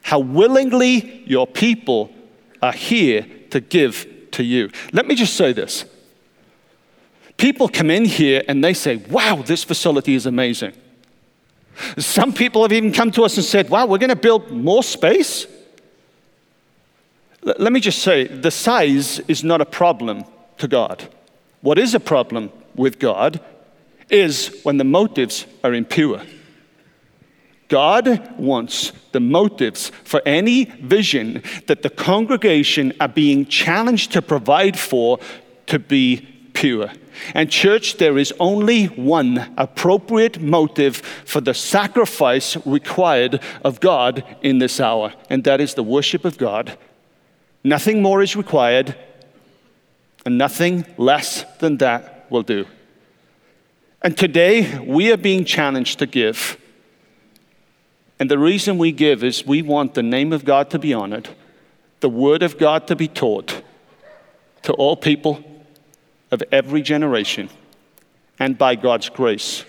how 0.02 0.18
willingly 0.18 1.22
your 1.26 1.46
people 1.46 2.12
are 2.60 2.72
here 2.72 3.26
to 3.50 3.60
give 3.60 4.06
to 4.32 4.42
you. 4.42 4.70
Let 4.92 5.06
me 5.06 5.14
just 5.14 5.34
say 5.34 5.52
this 5.52 5.84
People 7.36 7.68
come 7.68 7.90
in 7.90 8.04
here 8.04 8.42
and 8.46 8.62
they 8.62 8.74
say, 8.74 8.96
wow, 8.96 9.42
this 9.44 9.64
facility 9.64 10.14
is 10.14 10.26
amazing. 10.26 10.74
Some 11.98 12.32
people 12.32 12.62
have 12.62 12.72
even 12.72 12.92
come 12.92 13.10
to 13.12 13.22
us 13.22 13.36
and 13.36 13.44
said, 13.44 13.70
wow, 13.70 13.86
we're 13.86 13.98
going 13.98 14.10
to 14.10 14.16
build 14.16 14.50
more 14.50 14.82
space. 14.82 15.46
Let 17.42 17.72
me 17.72 17.80
just 17.80 18.00
say, 18.00 18.26
the 18.26 18.50
size 18.50 19.18
is 19.20 19.42
not 19.42 19.60
a 19.60 19.66
problem 19.66 20.24
to 20.58 20.68
God. 20.68 21.08
What 21.60 21.78
is 21.78 21.94
a 21.94 22.00
problem 22.00 22.52
with 22.74 22.98
God 22.98 23.40
is 24.10 24.60
when 24.62 24.76
the 24.76 24.84
motives 24.84 25.46
are 25.64 25.74
impure. 25.74 26.22
God 27.68 28.38
wants 28.38 28.92
the 29.12 29.20
motives 29.20 29.90
for 30.04 30.20
any 30.26 30.64
vision 30.64 31.42
that 31.66 31.82
the 31.82 31.88
congregation 31.88 32.92
are 33.00 33.08
being 33.08 33.46
challenged 33.46 34.12
to 34.12 34.20
provide 34.20 34.78
for 34.78 35.18
to 35.66 35.78
be 35.78 36.28
pure. 36.52 36.90
And, 37.34 37.50
church, 37.50 37.96
there 37.96 38.18
is 38.18 38.32
only 38.38 38.86
one 38.86 39.54
appropriate 39.56 40.40
motive 40.40 40.96
for 40.96 41.40
the 41.40 41.54
sacrifice 41.54 42.56
required 42.66 43.40
of 43.64 43.80
God 43.80 44.24
in 44.42 44.58
this 44.58 44.80
hour, 44.80 45.12
and 45.30 45.44
that 45.44 45.60
is 45.60 45.74
the 45.74 45.82
worship 45.82 46.24
of 46.24 46.38
God. 46.38 46.76
Nothing 47.64 48.02
more 48.02 48.22
is 48.22 48.36
required, 48.36 48.96
and 50.24 50.38
nothing 50.38 50.84
less 50.96 51.44
than 51.58 51.78
that 51.78 52.26
will 52.30 52.42
do. 52.42 52.66
And 54.02 54.16
today, 54.16 54.78
we 54.80 55.12
are 55.12 55.16
being 55.16 55.44
challenged 55.44 55.98
to 56.00 56.06
give. 56.06 56.58
And 58.18 58.30
the 58.30 58.38
reason 58.38 58.78
we 58.78 58.92
give 58.92 59.24
is 59.24 59.46
we 59.46 59.62
want 59.62 59.94
the 59.94 60.02
name 60.02 60.32
of 60.32 60.44
God 60.44 60.70
to 60.70 60.78
be 60.78 60.92
honored, 60.92 61.28
the 62.00 62.08
word 62.08 62.42
of 62.42 62.58
God 62.58 62.86
to 62.88 62.96
be 62.96 63.08
taught 63.08 63.62
to 64.62 64.72
all 64.74 64.96
people 64.96 65.44
of 66.32 66.42
every 66.50 66.82
generation, 66.82 67.48
and 68.38 68.58
by 68.58 68.74
God's 68.74 69.08
grace, 69.08 69.64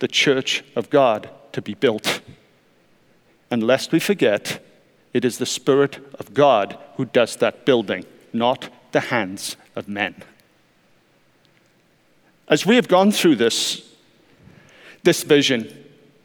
the 0.00 0.08
church 0.08 0.62
of 0.76 0.90
God 0.90 1.30
to 1.52 1.62
be 1.62 1.74
built. 1.74 2.20
And 3.50 3.62
lest 3.62 3.92
we 3.92 4.00
forget, 4.00 4.62
it 5.14 5.24
is 5.24 5.38
the 5.38 5.46
Spirit 5.46 5.98
of 6.18 6.34
God 6.34 6.76
who 6.96 7.06
does 7.06 7.36
that 7.36 7.64
building, 7.64 8.04
not 8.32 8.68
the 8.92 9.00
hands 9.00 9.56
of 9.74 9.88
men. 9.88 10.16
As 12.48 12.66
we 12.66 12.76
have 12.76 12.88
gone 12.88 13.12
through 13.12 13.36
this, 13.36 13.88
this 15.04 15.22
vision, 15.22 15.72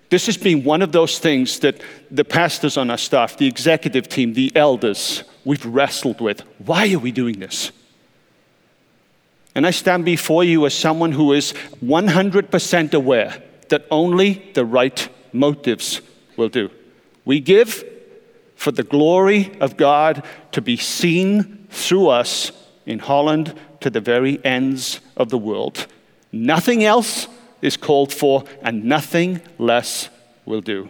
this 0.09 0.25
has 0.25 0.37
been 0.37 0.63
one 0.63 0.81
of 0.81 0.91
those 0.91 1.19
things 1.19 1.59
that 1.59 1.81
the 2.11 2.25
pastors 2.25 2.77
on 2.77 2.89
our 2.89 2.97
staff, 2.97 3.37
the 3.37 3.47
executive 3.47 4.07
team, 4.07 4.33
the 4.33 4.51
elders, 4.55 5.23
we've 5.45 5.65
wrestled 5.65 6.21
with. 6.21 6.41
Why 6.59 6.93
are 6.93 6.99
we 6.99 7.11
doing 7.11 7.39
this? 7.39 7.71
And 9.55 9.67
I 9.67 9.71
stand 9.71 10.05
before 10.05 10.43
you 10.43 10.65
as 10.65 10.73
someone 10.73 11.11
who 11.11 11.33
is 11.33 11.53
100% 11.83 12.93
aware 12.93 13.43
that 13.69 13.85
only 13.91 14.51
the 14.53 14.65
right 14.65 15.07
motives 15.31 16.01
will 16.37 16.49
do. 16.49 16.69
We 17.25 17.39
give 17.39 17.83
for 18.55 18.71
the 18.71 18.83
glory 18.83 19.55
of 19.59 19.77
God 19.77 20.25
to 20.51 20.61
be 20.61 20.77
seen 20.77 21.67
through 21.69 22.09
us 22.09 22.51
in 22.85 22.99
Holland 22.99 23.53
to 23.81 23.89
the 23.89 24.01
very 24.01 24.43
ends 24.43 24.99
of 25.17 25.29
the 25.29 25.37
world. 25.37 25.87
Nothing 26.31 26.83
else 26.83 27.27
is 27.61 27.77
called 27.77 28.11
for, 28.11 28.43
and 28.61 28.83
nothing 28.83 29.41
less 29.57 30.09
will 30.45 30.61
do. 30.61 30.89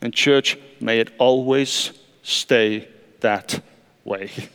And, 0.00 0.12
church, 0.12 0.58
may 0.80 1.00
it 1.00 1.12
always 1.18 1.92
stay 2.22 2.88
that 3.20 3.62
way. 4.04 4.30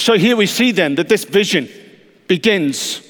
So 0.00 0.16
here 0.16 0.34
we 0.34 0.46
see 0.46 0.72
then 0.72 0.94
that 0.94 1.08
this 1.08 1.24
vision 1.24 1.68
begins 2.26 3.02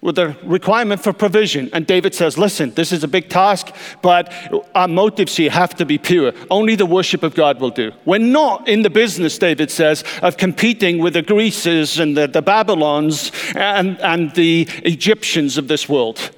with 0.00 0.16
a 0.18 0.36
requirement 0.44 1.02
for 1.02 1.12
provision. 1.12 1.68
And 1.72 1.86
David 1.86 2.14
says, 2.14 2.38
Listen, 2.38 2.72
this 2.74 2.92
is 2.92 3.02
a 3.02 3.08
big 3.08 3.28
task, 3.28 3.74
but 4.00 4.32
our 4.76 4.86
motives 4.86 5.36
here 5.36 5.50
have 5.50 5.74
to 5.76 5.84
be 5.84 5.98
pure. 5.98 6.32
Only 6.50 6.76
the 6.76 6.86
worship 6.86 7.24
of 7.24 7.34
God 7.34 7.58
will 7.58 7.70
do. 7.70 7.90
We're 8.04 8.18
not 8.18 8.68
in 8.68 8.82
the 8.82 8.90
business, 8.90 9.38
David 9.38 9.72
says, 9.72 10.04
of 10.22 10.36
competing 10.36 10.98
with 10.98 11.14
the 11.14 11.22
Greeces 11.22 11.98
and 11.98 12.16
the, 12.16 12.28
the 12.28 12.42
Babylons 12.42 13.32
and, 13.56 13.98
and 14.00 14.32
the 14.34 14.68
Egyptians 14.84 15.58
of 15.58 15.66
this 15.66 15.88
world. 15.88 16.30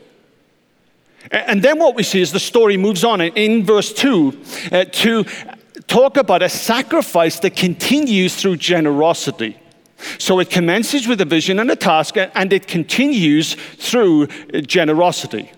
And 1.31 1.61
then 1.61 1.79
what 1.79 1.97
we 1.97 2.03
see 2.03 2.23
is 2.23 2.33
the 2.33 2.41
story 2.41 2.79
moves 2.79 3.05
on 3.05 3.21
in 3.21 3.67
verse 3.67 3.93
2 3.93 4.43
uh, 4.73 4.85
to 4.85 5.25
talk 5.87 6.17
about 6.17 6.43
a 6.43 6.49
sacrifice 6.49 7.41
that 7.41 7.57
continues 7.57 8.37
through 8.37 8.57
generosity. 8.57 9.59
So 10.19 10.39
it 10.41 10.51
commences 10.51 11.07
with 11.07 11.21
a 11.21 11.25
vision 11.25 11.59
and 11.59 11.71
a 11.71 11.77
task, 11.77 12.17
and 12.17 12.53
it 12.53 12.67
continues 12.67 13.55
through 13.55 14.27
generosity. 14.63 15.51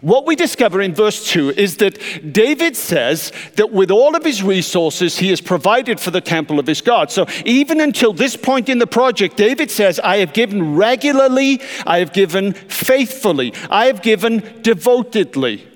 What 0.00 0.26
we 0.26 0.36
discover 0.36 0.80
in 0.80 0.94
verse 0.94 1.28
2 1.28 1.50
is 1.50 1.78
that 1.78 2.32
David 2.32 2.76
says 2.76 3.32
that 3.56 3.72
with 3.72 3.90
all 3.90 4.14
of 4.14 4.24
his 4.24 4.42
resources, 4.42 5.18
he 5.18 5.30
has 5.30 5.40
provided 5.40 5.98
for 5.98 6.12
the 6.12 6.20
temple 6.20 6.60
of 6.60 6.68
his 6.68 6.80
God. 6.80 7.10
So 7.10 7.26
even 7.44 7.80
until 7.80 8.12
this 8.12 8.36
point 8.36 8.68
in 8.68 8.78
the 8.78 8.86
project, 8.86 9.36
David 9.36 9.70
says, 9.70 9.98
I 9.98 10.18
have 10.18 10.32
given 10.32 10.76
regularly, 10.76 11.60
I 11.84 11.98
have 11.98 12.12
given 12.12 12.52
faithfully, 12.52 13.54
I 13.70 13.86
have 13.86 14.02
given 14.02 14.60
devotedly. 14.62 15.66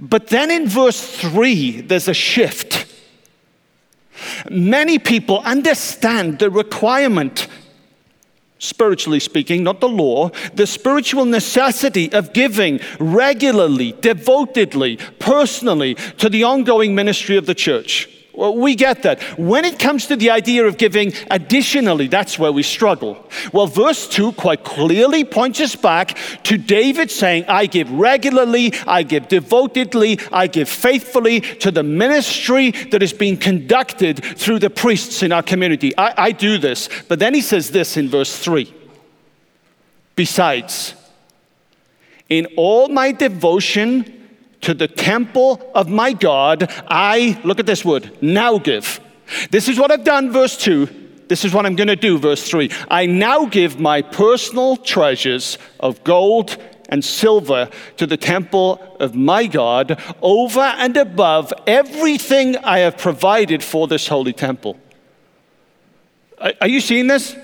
But 0.00 0.28
then 0.28 0.50
in 0.50 0.68
verse 0.68 1.16
3, 1.16 1.80
there's 1.82 2.08
a 2.08 2.14
shift. 2.14 2.91
Many 4.50 4.98
people 4.98 5.40
understand 5.40 6.38
the 6.38 6.50
requirement 6.50 7.48
spiritually 8.58 9.18
speaking, 9.18 9.64
not 9.64 9.80
the 9.80 9.88
law, 9.88 10.30
the 10.54 10.66
spiritual 10.66 11.24
necessity 11.24 12.12
of 12.12 12.32
giving 12.32 12.78
regularly, 13.00 13.92
devotedly, 14.00 14.96
personally 15.18 15.96
to 16.18 16.28
the 16.28 16.44
ongoing 16.44 16.94
ministry 16.94 17.36
of 17.36 17.46
the 17.46 17.56
church. 17.56 18.08
Well, 18.34 18.56
we 18.56 18.74
get 18.76 19.02
that. 19.02 19.22
When 19.38 19.66
it 19.66 19.78
comes 19.78 20.06
to 20.06 20.16
the 20.16 20.30
idea 20.30 20.64
of 20.64 20.78
giving 20.78 21.12
additionally, 21.30 22.06
that's 22.06 22.38
where 22.38 22.50
we 22.50 22.62
struggle. 22.62 23.26
Well, 23.52 23.66
verse 23.66 24.08
2 24.08 24.32
quite 24.32 24.64
clearly 24.64 25.24
points 25.24 25.60
us 25.60 25.76
back 25.76 26.16
to 26.44 26.56
David 26.56 27.10
saying, 27.10 27.44
I 27.46 27.66
give 27.66 27.90
regularly, 27.90 28.72
I 28.86 29.02
give 29.02 29.28
devotedly, 29.28 30.18
I 30.32 30.46
give 30.46 30.70
faithfully 30.70 31.40
to 31.40 31.70
the 31.70 31.82
ministry 31.82 32.70
that 32.70 33.02
is 33.02 33.12
being 33.12 33.36
conducted 33.36 34.24
through 34.24 34.60
the 34.60 34.70
priests 34.70 35.22
in 35.22 35.30
our 35.30 35.42
community. 35.42 35.96
I, 35.98 36.14
I 36.16 36.32
do 36.32 36.56
this. 36.56 36.88
But 37.08 37.18
then 37.18 37.34
he 37.34 37.42
says 37.42 37.70
this 37.70 37.98
in 37.98 38.08
verse 38.08 38.38
3 38.38 38.72
Besides, 40.16 40.94
in 42.30 42.46
all 42.56 42.88
my 42.88 43.12
devotion, 43.12 44.21
to 44.62 44.74
the 44.74 44.88
temple 44.88 45.70
of 45.74 45.88
my 45.88 46.12
God, 46.12 46.72
I, 46.88 47.40
look 47.44 47.60
at 47.60 47.66
this 47.66 47.84
word, 47.84 48.18
now 48.22 48.58
give. 48.58 49.00
This 49.50 49.68
is 49.68 49.78
what 49.78 49.90
I've 49.90 50.04
done, 50.04 50.32
verse 50.32 50.56
2. 50.56 51.02
This 51.28 51.44
is 51.44 51.54
what 51.54 51.66
I'm 51.66 51.76
going 51.76 51.88
to 51.88 51.96
do, 51.96 52.18
verse 52.18 52.48
3. 52.48 52.70
I 52.88 53.06
now 53.06 53.46
give 53.46 53.80
my 53.80 54.02
personal 54.02 54.76
treasures 54.76 55.58
of 55.80 56.02
gold 56.04 56.56
and 56.88 57.04
silver 57.04 57.70
to 57.96 58.06
the 58.06 58.18
temple 58.18 58.96
of 59.00 59.14
my 59.14 59.46
God 59.46 60.00
over 60.20 60.60
and 60.60 60.96
above 60.96 61.52
everything 61.66 62.56
I 62.58 62.80
have 62.80 62.98
provided 62.98 63.62
for 63.62 63.88
this 63.88 64.08
holy 64.08 64.34
temple. 64.34 64.78
Are 66.60 66.68
you 66.68 66.80
seeing 66.80 67.06
this? 67.06 67.34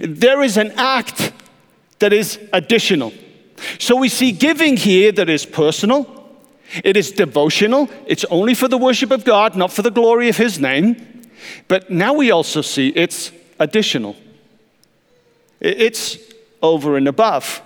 There 0.00 0.42
is 0.42 0.56
an 0.56 0.72
act 0.72 1.32
that 2.00 2.12
is 2.12 2.38
additional. 2.52 3.14
So 3.78 3.96
we 3.96 4.08
see 4.08 4.32
giving 4.32 4.76
here 4.76 5.12
that 5.12 5.28
is 5.28 5.46
personal, 5.46 6.06
it 6.82 6.96
is 6.96 7.12
devotional, 7.12 7.88
it's 8.06 8.24
only 8.26 8.54
for 8.54 8.68
the 8.68 8.78
worship 8.78 9.10
of 9.10 9.24
God, 9.24 9.56
not 9.56 9.72
for 9.72 9.82
the 9.82 9.90
glory 9.90 10.28
of 10.28 10.36
His 10.36 10.58
name. 10.58 11.28
But 11.68 11.90
now 11.90 12.14
we 12.14 12.30
also 12.30 12.62
see 12.62 12.88
it's 12.88 13.32
additional, 13.58 14.16
it's 15.60 16.18
over 16.62 16.96
and 16.96 17.08
above. 17.08 17.62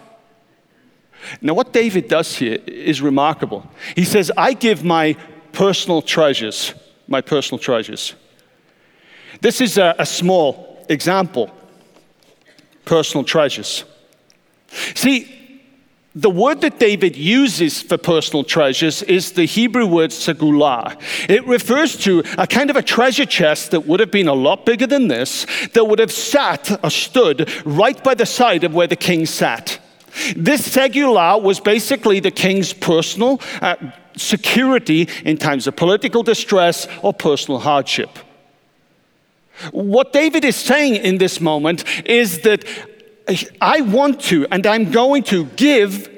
Now, 1.41 1.55
what 1.55 1.73
David 1.73 2.09
does 2.09 2.37
here 2.37 2.59
is 2.67 3.03
remarkable. 3.03 3.69
He 3.97 4.05
says, 4.05 4.31
I 4.37 4.53
give 4.53 4.85
my 4.85 5.17
personal 5.53 6.01
treasures, 6.01 6.75
my 7.09 7.21
personal 7.21 7.59
treasures. 7.59 8.15
This 9.41 9.61
is 9.61 9.79
a, 9.79 9.95
a 9.99 10.07
small 10.07 10.87
example 10.89 11.51
personal 12.85 13.23
treasures. 13.23 13.85
See, 14.95 15.38
the 16.21 16.31
word 16.31 16.63
that 16.63 16.81
David 16.81 17.17
uses 17.17 17.81
for 17.81 17.97
personal 17.97 18.43
treasures 18.43 19.05
is 19.05 19.33
the 19.33 19.45
Hebrew 19.45 19.87
word 19.87 20.11
segula. 20.11 21.01
It 21.29 21.47
refers 21.47 21.97
to 21.99 22.25
a 22.37 22.45
kind 22.45 22.71
of 22.71 22.77
a 22.77 22.83
treasure 22.83 23.25
chest 23.25 23.71
that 23.71 23.87
would 23.87 24.01
have 24.01 24.11
been 24.11 24.27
a 24.27 24.35
lot 24.35 24.67
bigger 24.67 24.89
than 24.89 25.07
this, 25.07 25.47
that 25.75 25.85
would 25.85 26.01
have 26.01 26.11
sat 26.11 26.85
or 26.85 26.91
stood 26.91 27.49
right 27.65 28.03
by 28.03 28.15
the 28.15 28.27
side 28.27 28.65
of 28.65 28.75
where 28.75 28.89
the 28.89 28.97
king 28.97 29.27
sat. 29.27 29.79
This 30.35 30.69
segula 30.69 31.41
was 31.41 31.61
basically 31.61 32.19
the 32.19 32.33
king's 32.33 32.73
personal 32.73 33.41
uh, 33.63 33.77
security 34.17 35.09
in 35.25 35.37
times 35.37 35.69
of 35.69 35.77
political 35.77 36.25
distress 36.25 36.89
or 37.03 37.15
personal 37.15 37.61
hardship. 37.61 38.11
What 39.71 40.13
David 40.13 40.45
is 40.45 40.57
saying 40.57 40.97
in 40.97 41.19
this 41.19 41.41
moment 41.41 41.85
is 42.07 42.41
that 42.41 42.65
I 43.61 43.83
want 43.83 44.21
to 44.23 44.47
and 44.51 44.67
I'm 44.67 44.91
going 44.91 45.23
to 45.25 45.45
give 45.45 46.09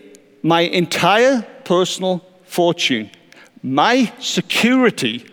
my 0.43 0.63
entire 0.63 1.43
personal 1.65 2.25
fortune, 2.45 3.11
my 3.63 4.13
security, 4.19 5.27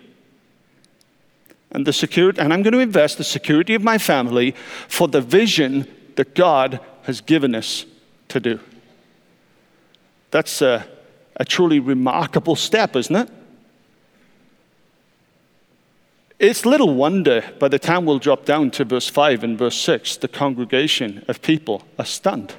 and 1.72 1.86
the 1.86 1.94
security, 1.94 2.40
and 2.40 2.54
I'm 2.54 2.63
going 2.63 2.74
to 2.74 2.80
invest 2.80 3.18
the 3.18 3.24
security 3.24 3.76
of 3.76 3.84
my 3.84 3.98
family 3.98 4.56
for 4.88 5.08
the 5.08 5.22
vision 5.22 5.88
that 6.16 6.34
God 6.34 6.80
has 7.04 7.22
given 7.22 7.54
us 7.54 7.86
to 8.30 8.40
do. 8.40 8.60
That's 10.32 10.62
a, 10.62 10.88
a 11.36 11.46
truly 11.46 11.80
remarkable 11.80 12.56
step, 12.56 12.96
isn't 12.96 13.16
it? 13.16 13.30
It's 16.39 16.65
little 16.65 16.93
wonder 16.93 17.43
by 17.58 17.67
the 17.67 17.80
time 17.80 18.06
we'll 18.06 18.19
drop 18.19 18.45
down 18.45 18.69
to 18.71 18.86
verse 18.86 19.10
5 19.10 19.43
and 19.43 19.58
verse 19.58 19.76
6, 19.78 20.17
the 20.17 20.28
congregation 20.28 21.26
of 21.28 21.41
people 21.41 21.84
are 21.97 22.06
stunned. 22.06 22.54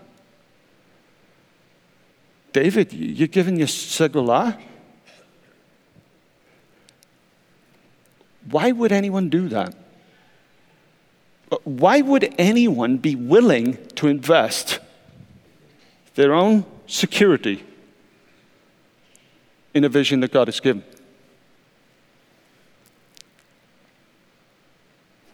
David, 2.53 2.93
you're 2.93 3.29
giving 3.29 3.57
your 3.57 3.69
segulah? 3.69 4.61
Why 8.51 8.73
would 8.73 8.91
anyone 8.91 9.29
do 9.29 9.49
that? 9.49 9.75
Uh, 11.53 11.59
why 11.65 12.01
would 12.01 12.35
anyone 12.37 12.97
be 12.97 13.15
willing 13.15 13.79
to 13.95 14.09
invest 14.09 14.81
their 16.15 16.35
own 16.35 16.65
security 16.87 17.65
in 19.73 19.85
a 19.85 19.89
vision 19.89 20.21
that 20.21 20.33
God 20.33 20.49
has 20.49 20.59
given? 20.59 20.83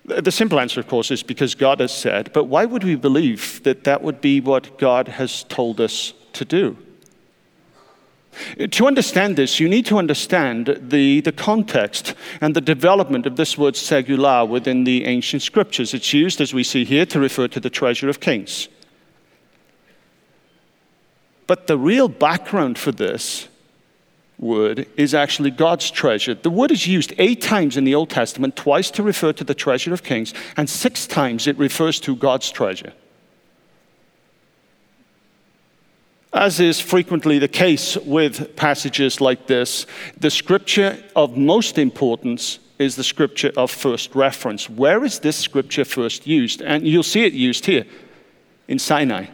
The 0.05 0.31
simple 0.31 0.61
answer, 0.61 0.81
of 0.81 0.87
course, 0.87 1.11
is 1.11 1.23
because 1.23 1.55
God 1.55 1.81
has 1.81 1.93
said, 1.93 2.31
but 2.35 2.45
why 2.45 2.67
would 2.67 2.85
we 2.85 2.95
believe 2.95 3.63
that 3.63 3.85
that 3.85 4.03
would 4.03 4.21
be 4.21 4.39
what 4.41 4.79
God 4.79 5.09
has 5.09 5.45
told 5.45 5.81
us 5.81 6.13
to 6.35 6.45
do? 6.45 6.77
To 8.71 8.87
understand 8.87 9.37
this, 9.37 9.61
you 9.61 9.69
need 9.69 9.87
to 9.87 9.97
understand 9.97 10.79
the, 10.81 11.21
the 11.21 11.33
context 11.33 12.15
and 12.41 12.55
the 12.55 12.61
development 12.61 13.27
of 13.27 13.37
this 13.37 13.57
word 13.57 13.75
segulah 13.75 14.47
within 14.47 14.85
the 14.85 15.05
ancient 15.07 15.41
scriptures. 15.41 15.95
It's 15.95 16.13
used, 16.13 16.41
as 16.41 16.53
we 16.53 16.65
see 16.65 16.85
here, 16.85 17.07
to 17.07 17.21
refer 17.21 17.49
to 17.49 17.61
the 17.61 17.71
treasure 17.71 18.09
of 18.09 18.21
kings. 18.21 18.69
But 21.47 21.67
the 21.67 21.79
real 21.79 22.09
background 22.09 22.77
for 22.79 22.93
this 22.93 23.49
word 24.39 24.87
is 24.97 25.15
actually 25.15 25.51
God's 25.51 25.91
treasure. 25.91 26.35
The 26.35 26.51
word 26.51 26.71
is 26.71 26.87
used 26.87 27.13
eight 27.19 27.41
times 27.41 27.77
in 27.77 27.85
the 27.85 27.95
Old 27.95 28.11
Testament, 28.11 28.57
twice 28.57 28.91
to 28.93 29.03
refer 29.03 29.33
to 29.33 29.45
the 29.45 29.55
treasure 29.55 29.95
of 29.95 30.03
kings, 30.03 30.35
and 30.57 30.69
six 30.69 31.07
times 31.07 31.47
it 31.47 31.57
refers 31.59 32.01
to 32.01 32.17
God's 32.17 32.51
treasure. 32.51 32.93
As 36.33 36.59
is 36.59 36.81
frequently 36.81 37.39
the 37.39 37.47
case 37.47 37.97
with 37.97 38.57
passages 38.57 39.21
like 39.21 39.47
this, 39.47 39.87
the 40.19 40.31
scripture 40.31 41.01
of 41.15 41.37
most 41.37 41.79
importance 41.79 42.59
is 42.81 42.97
the 42.97 43.05
scripture 43.05 43.53
of 43.57 43.71
first 43.71 44.17
reference. 44.17 44.69
Where 44.69 45.05
is 45.05 45.21
this 45.21 45.37
scripture 45.37 45.85
first 45.85 46.27
used? 46.27 46.61
And 46.61 46.85
you'll 46.87 47.05
see 47.05 47.25
it 47.25 47.35
used 47.35 47.67
here 47.67 47.87
in 48.67 48.81
Sinai. 48.81 49.27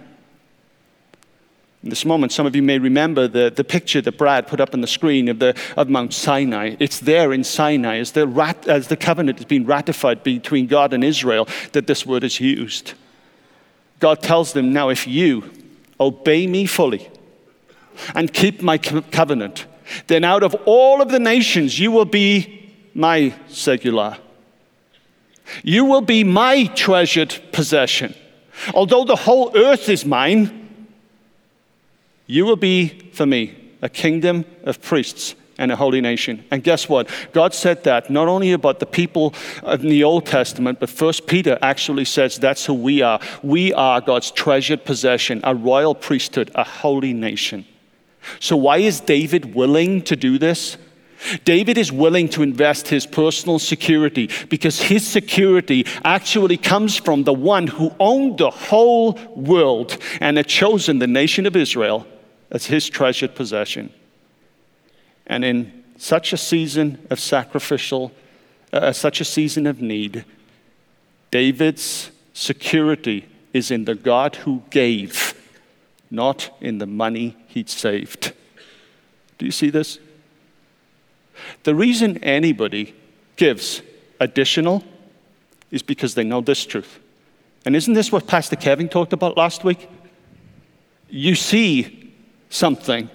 In 1.83 1.89
this 1.89 2.05
moment, 2.05 2.31
some 2.33 2.45
of 2.45 2.55
you 2.55 2.63
may 2.63 2.79
remember 2.79 3.27
the, 3.27 3.51
the 3.51 3.65
picture 3.65 4.03
that 4.03 4.19
Brad 4.19 4.47
put 4.47 4.61
up 4.61 4.75
on 4.75 4.83
the 4.83 4.87
screen 4.87 5.29
of, 5.29 5.39
the, 5.39 5.59
of 5.79 5.89
Mount 5.89 6.13
Sinai. 6.13 6.77
It's 6.79 7.01
there 7.01 7.33
in 7.33 7.43
Sinai 7.43 7.99
as 7.99 8.13
the, 8.13 8.27
rat, 8.27 8.69
as 8.69 8.89
the 8.89 8.99
covenant 8.99 9.39
has 9.39 9.47
been 9.47 9.65
ratified 9.65 10.23
between 10.23 10.67
God 10.67 10.93
and 10.93 11.03
Israel 11.03 11.49
that 11.73 11.87
this 11.87 12.05
word 12.05 12.23
is 12.23 12.39
used. 12.39 12.93
God 13.99 14.23
tells 14.23 14.53
them, 14.53 14.75
Now, 14.75 14.91
if 14.91 15.07
you 15.07 15.51
obey 15.99 16.47
me 16.47 16.67
fully 16.67 17.09
and 18.15 18.33
keep 18.33 18.61
my 18.61 18.77
covenant, 18.77 19.65
then 20.07 20.23
out 20.23 20.43
of 20.43 20.55
all 20.67 21.01
of 21.01 21.11
the 21.11 21.19
nations 21.19 21.79
you 21.79 21.91
will 21.91 22.05
be 22.05 22.75
my 22.93 23.35
segulah. 23.49 24.19
You 25.63 25.87
will 25.87 26.03
be 26.03 26.25
my 26.25 26.67
treasured 26.67 27.41
possession. 27.53 28.15
Although 28.75 29.05
the 29.05 29.17
whole 29.17 29.57
earth 29.57 29.89
is 29.89 30.05
mine, 30.05 30.60
you 32.31 32.47
will 32.47 32.57
be 32.57 33.11
for 33.13 33.27
me 33.27 33.57
a 33.83 33.89
kingdom 33.89 34.45
of 34.63 34.81
priests 34.81 35.35
and 35.59 35.73
a 35.73 35.77
holy 35.77 36.01
nation. 36.01 36.45
And 36.51 36.63
guess 36.63 36.89
what? 36.89 37.09
God 37.33 37.53
said 37.55 37.83
that 37.85 38.09
not 38.09 38.29
only 38.29 38.53
about 38.53 38.79
the 38.79 38.87
people 38.87 39.35
in 39.67 39.89
the 39.89 40.05
Old 40.05 40.27
Testament, 40.27 40.79
but 40.79 40.89
First 40.89 41.27
Peter 41.27 41.59
actually 41.61 42.05
says 42.05 42.39
that's 42.39 42.65
who 42.65 42.75
we 42.75 43.03
are. 43.03 43.21
We 43.43 43.75
are 43.75 44.01
God's 44.01 44.31
treasured 44.31 44.85
possession, 44.85 45.41
a 45.43 45.55
royal 45.55 45.95
priesthood, 45.95 46.53
a 46.55 46.63
holy 46.65 47.13
nation. 47.13 47.67
So, 48.39 48.57
why 48.57 48.79
is 48.79 49.01
David 49.01 49.55
willing 49.55 50.03
to 50.03 50.15
do 50.15 50.39
this? 50.39 50.77
David 51.45 51.77
is 51.77 51.93
willing 51.93 52.29
to 52.31 52.43
invest 52.43 52.89
his 52.89 53.07
personal 53.07 53.59
security 53.59 54.31
because 54.49 54.81
his 54.81 55.07
security 55.07 55.85
actually 56.05 56.57
comes 56.57 56.97
from 56.97 57.25
the 57.25 57.33
one 57.33 57.67
who 57.67 57.95
owned 57.99 58.39
the 58.39 58.51
whole 58.51 59.19
world 59.35 59.99
and 60.21 60.37
had 60.37 60.47
chosen 60.47 60.99
the 60.99 61.07
nation 61.07 61.45
of 61.45 61.57
Israel 61.57 62.07
as 62.51 62.67
his 62.67 62.89
treasured 62.89 63.35
possession. 63.35 63.93
And 65.27 65.45
in 65.45 65.85
such 65.97 66.33
a 66.33 66.37
season 66.37 67.07
of 67.11 67.21
sacrificial, 67.21 68.13
uh, 68.73 68.93
such 68.93 69.21
a 69.21 69.25
season 69.25 69.67
of 69.67 69.81
need, 69.81 70.25
David's 71.31 72.11
security 72.33 73.29
is 73.53 73.71
in 73.71 73.85
the 73.85 73.95
God 73.95 74.37
who 74.37 74.63
gave, 74.71 75.35
not 76.11 76.51
in 76.61 76.79
the 76.79 76.87
money 76.87 77.37
he'd 77.49 77.69
saved. 77.69 78.33
Do 79.39 79.47
you 79.47 79.53
see 79.53 79.71
this? 79.71 79.99
The 81.63 81.75
reason 81.75 82.23
anybody 82.25 82.95
gives 83.37 83.83
additional 84.19 84.85
is 85.71 85.83
because 85.83 86.15
they 86.15 86.25
know 86.25 86.41
this 86.41 86.65
truth. 86.67 86.99
And 87.65 87.77
isn't 87.77 87.95
this 87.95 88.11
what 88.11 88.27
Pastor 88.27 88.57
Kevin 88.57 88.89
talked 88.89 89.13
about 89.13 89.37
last 89.37 89.65
week? 89.65 89.89
You 91.09 91.35
see 91.35 92.00
something 92.51 93.09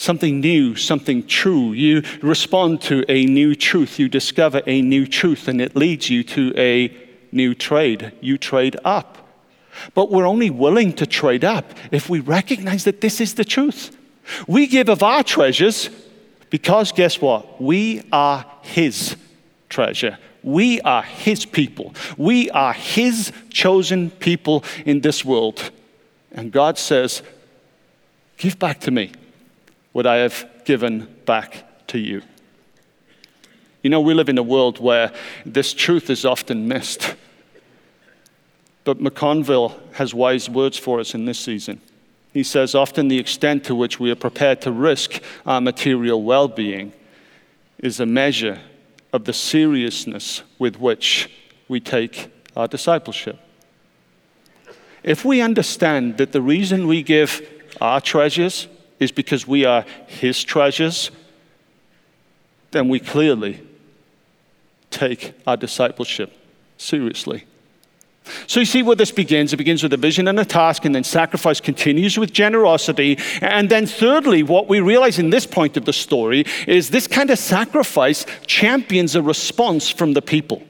something 0.00 0.40
new, 0.40 0.74
something 0.74 1.26
true. 1.26 1.72
You 1.72 2.02
respond 2.22 2.80
to 2.80 3.04
a 3.06 3.26
new 3.26 3.54
truth. 3.54 3.98
You 3.98 4.08
discover 4.08 4.62
a 4.66 4.80
new 4.80 5.06
truth, 5.06 5.46
and 5.46 5.60
it 5.60 5.76
leads 5.76 6.08
you 6.08 6.24
to 6.24 6.54
a 6.56 6.90
new 7.30 7.54
trade. 7.54 8.12
You 8.22 8.38
trade 8.38 8.76
up. 8.82 9.18
But 9.94 10.10
we're 10.10 10.26
only 10.26 10.48
willing 10.48 10.94
to 10.94 11.06
trade 11.06 11.44
up 11.44 11.72
if 11.90 12.08
we 12.08 12.20
recognize 12.20 12.84
that 12.84 13.02
this 13.02 13.20
is 13.20 13.34
the 13.34 13.44
truth. 13.44 13.96
We 14.46 14.66
give 14.66 14.88
of 14.88 15.02
our 15.02 15.22
treasures 15.22 15.90
because 16.48 16.92
guess 16.92 17.20
what? 17.20 17.60
We 17.60 18.02
are 18.10 18.44
His 18.62 19.16
treasure. 19.68 20.18
We 20.42 20.80
are 20.80 21.02
His 21.02 21.44
people. 21.44 21.94
We 22.16 22.50
are 22.50 22.72
His 22.72 23.32
chosen 23.50 24.10
people 24.10 24.64
in 24.86 25.02
this 25.02 25.24
world. 25.24 25.70
And 26.32 26.50
God 26.50 26.78
says, 26.78 27.22
Give 28.40 28.58
back 28.58 28.80
to 28.80 28.90
me 28.90 29.12
what 29.92 30.06
I 30.06 30.16
have 30.16 30.46
given 30.64 31.14
back 31.26 31.86
to 31.88 31.98
you. 31.98 32.22
You 33.82 33.90
know, 33.90 34.00
we 34.00 34.14
live 34.14 34.30
in 34.30 34.38
a 34.38 34.42
world 34.42 34.80
where 34.80 35.12
this 35.44 35.74
truth 35.74 36.08
is 36.08 36.24
often 36.24 36.66
missed. 36.66 37.16
But 38.84 38.98
McConville 38.98 39.78
has 39.92 40.14
wise 40.14 40.48
words 40.48 40.78
for 40.78 41.00
us 41.00 41.14
in 41.14 41.26
this 41.26 41.38
season. 41.38 41.82
He 42.32 42.42
says, 42.42 42.74
often 42.74 43.08
the 43.08 43.18
extent 43.18 43.62
to 43.64 43.74
which 43.74 44.00
we 44.00 44.10
are 44.10 44.16
prepared 44.16 44.62
to 44.62 44.72
risk 44.72 45.22
our 45.44 45.60
material 45.60 46.22
well 46.22 46.48
being 46.48 46.94
is 47.78 48.00
a 48.00 48.06
measure 48.06 48.58
of 49.12 49.26
the 49.26 49.34
seriousness 49.34 50.44
with 50.58 50.80
which 50.80 51.30
we 51.68 51.78
take 51.78 52.32
our 52.56 52.66
discipleship. 52.66 53.38
If 55.02 55.26
we 55.26 55.42
understand 55.42 56.16
that 56.16 56.32
the 56.32 56.40
reason 56.40 56.86
we 56.86 57.02
give 57.02 57.59
our 57.80 58.00
treasures 58.00 58.68
is 58.98 59.12
because 59.12 59.46
we 59.46 59.64
are 59.64 59.84
His 60.06 60.42
treasures, 60.42 61.10
then 62.70 62.88
we 62.88 63.00
clearly 63.00 63.66
take 64.90 65.32
our 65.46 65.56
discipleship 65.56 66.32
seriously. 66.76 67.44
So 68.46 68.60
you 68.60 68.66
see 68.66 68.82
where 68.82 68.96
this 68.96 69.10
begins. 69.10 69.52
It 69.52 69.56
begins 69.56 69.82
with 69.82 69.92
a 69.92 69.96
vision 69.96 70.28
and 70.28 70.38
a 70.38 70.44
task, 70.44 70.84
and 70.84 70.94
then 70.94 71.04
sacrifice 71.04 71.60
continues 71.60 72.18
with 72.18 72.32
generosity. 72.32 73.18
And 73.40 73.68
then, 73.70 73.86
thirdly, 73.86 74.42
what 74.42 74.68
we 74.68 74.80
realize 74.80 75.18
in 75.18 75.30
this 75.30 75.46
point 75.46 75.76
of 75.76 75.84
the 75.84 75.92
story 75.92 76.44
is 76.66 76.90
this 76.90 77.06
kind 77.06 77.30
of 77.30 77.38
sacrifice 77.38 78.26
champions 78.46 79.14
a 79.14 79.22
response 79.22 79.90
from 79.90 80.12
the 80.12 80.22
people. 80.22 80.62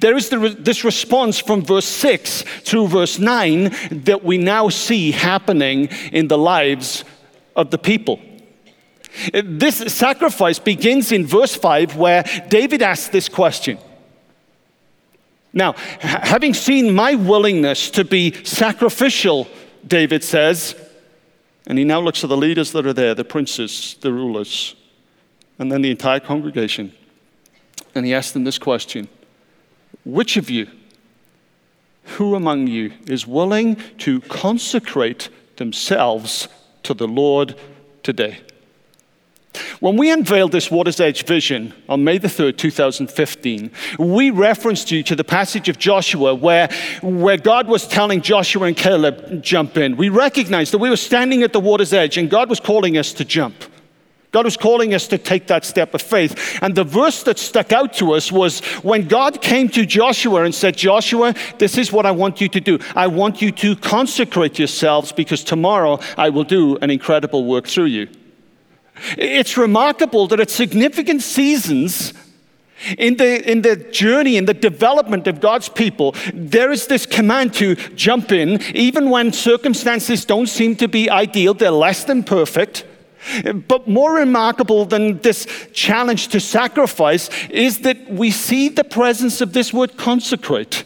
There 0.00 0.16
is 0.16 0.28
the, 0.28 0.56
this 0.58 0.84
response 0.84 1.38
from 1.38 1.62
verse 1.62 1.86
6 1.86 2.42
through 2.42 2.88
verse 2.88 3.18
9 3.18 3.74
that 4.04 4.24
we 4.24 4.38
now 4.38 4.68
see 4.68 5.12
happening 5.12 5.88
in 6.12 6.28
the 6.28 6.38
lives 6.38 7.04
of 7.56 7.70
the 7.70 7.78
people. 7.78 8.20
This 9.32 9.76
sacrifice 9.92 10.58
begins 10.58 11.12
in 11.12 11.26
verse 11.26 11.54
5, 11.54 11.96
where 11.96 12.24
David 12.48 12.82
asks 12.82 13.08
this 13.08 13.28
question. 13.28 13.78
Now, 15.52 15.74
having 16.00 16.54
seen 16.54 16.94
my 16.94 17.14
willingness 17.14 17.90
to 17.90 18.04
be 18.04 18.32
sacrificial, 18.44 19.48
David 19.86 20.24
says, 20.24 20.74
and 21.66 21.78
he 21.78 21.84
now 21.84 22.00
looks 22.00 22.24
at 22.24 22.30
the 22.30 22.36
leaders 22.36 22.72
that 22.72 22.86
are 22.86 22.92
there, 22.94 23.14
the 23.14 23.24
princes, 23.24 23.96
the 24.00 24.12
rulers, 24.12 24.74
and 25.58 25.70
then 25.70 25.82
the 25.82 25.90
entire 25.90 26.20
congregation. 26.20 26.92
And 27.94 28.06
he 28.06 28.14
asks 28.14 28.32
them 28.32 28.44
this 28.44 28.58
question 28.58 29.08
Which 30.04 30.36
of 30.36 30.50
you, 30.50 30.68
who 32.04 32.34
among 32.34 32.66
you, 32.66 32.92
is 33.06 33.26
willing 33.26 33.76
to 33.98 34.20
consecrate 34.22 35.28
themselves 35.56 36.48
to 36.82 36.94
the 36.94 37.06
Lord 37.06 37.56
today. 38.02 38.40
When 39.80 39.96
we 39.96 40.10
unveiled 40.10 40.52
this 40.52 40.70
Water's 40.70 41.00
Edge 41.00 41.24
vision 41.24 41.74
on 41.88 42.04
May 42.04 42.18
the 42.18 42.28
3rd, 42.28 42.56
2015, 42.56 43.70
we 43.98 44.30
referenced 44.30 44.90
you 44.90 45.02
to 45.02 45.14
the 45.14 45.24
passage 45.24 45.68
of 45.68 45.78
Joshua 45.78 46.34
where, 46.34 46.68
where 47.02 47.36
God 47.36 47.68
was 47.68 47.86
telling 47.86 48.22
Joshua 48.22 48.66
and 48.66 48.76
Caleb, 48.76 49.42
jump 49.42 49.76
in. 49.76 49.96
We 49.96 50.08
recognized 50.08 50.72
that 50.72 50.78
we 50.78 50.88
were 50.88 50.96
standing 50.96 51.42
at 51.42 51.52
the 51.52 51.60
water's 51.60 51.92
edge 51.92 52.16
and 52.16 52.30
God 52.30 52.48
was 52.48 52.60
calling 52.60 52.96
us 52.96 53.12
to 53.14 53.24
jump. 53.24 53.64
God 54.32 54.46
was 54.46 54.56
calling 54.56 54.94
us 54.94 55.06
to 55.08 55.18
take 55.18 55.46
that 55.48 55.64
step 55.64 55.92
of 55.92 56.00
faith. 56.00 56.58
And 56.62 56.74
the 56.74 56.84
verse 56.84 57.22
that 57.24 57.38
stuck 57.38 57.70
out 57.70 57.92
to 57.94 58.12
us 58.12 58.32
was 58.32 58.60
when 58.82 59.06
God 59.06 59.42
came 59.42 59.68
to 59.68 59.84
Joshua 59.84 60.44
and 60.44 60.54
said, 60.54 60.74
Joshua, 60.74 61.34
this 61.58 61.76
is 61.76 61.92
what 61.92 62.06
I 62.06 62.12
want 62.12 62.40
you 62.40 62.48
to 62.48 62.60
do. 62.60 62.78
I 62.96 63.08
want 63.08 63.42
you 63.42 63.52
to 63.52 63.76
consecrate 63.76 64.58
yourselves 64.58 65.12
because 65.12 65.44
tomorrow 65.44 66.00
I 66.16 66.30
will 66.30 66.44
do 66.44 66.78
an 66.78 66.90
incredible 66.90 67.44
work 67.44 67.66
through 67.66 67.86
you. 67.86 68.08
It's 69.18 69.58
remarkable 69.58 70.26
that 70.28 70.40
at 70.40 70.50
significant 70.50 71.22
seasons, 71.22 72.14
in 72.96 73.16
the, 73.18 73.50
in 73.50 73.62
the 73.62 73.76
journey, 73.76 74.38
in 74.38 74.46
the 74.46 74.54
development 74.54 75.26
of 75.26 75.40
God's 75.40 75.68
people, 75.68 76.14
there 76.32 76.72
is 76.72 76.86
this 76.86 77.04
command 77.04 77.52
to 77.54 77.74
jump 77.94 78.32
in, 78.32 78.62
even 78.74 79.10
when 79.10 79.32
circumstances 79.32 80.24
don't 80.24 80.48
seem 80.48 80.74
to 80.76 80.88
be 80.88 81.10
ideal, 81.10 81.52
they're 81.52 81.70
less 81.70 82.04
than 82.04 82.24
perfect. 82.24 82.86
But 83.68 83.88
more 83.88 84.14
remarkable 84.14 84.84
than 84.84 85.18
this 85.18 85.46
challenge 85.72 86.28
to 86.28 86.40
sacrifice 86.40 87.30
is 87.48 87.80
that 87.80 88.10
we 88.10 88.30
see 88.30 88.68
the 88.68 88.84
presence 88.84 89.40
of 89.40 89.52
this 89.52 89.72
word 89.72 89.96
consecrate. 89.96 90.84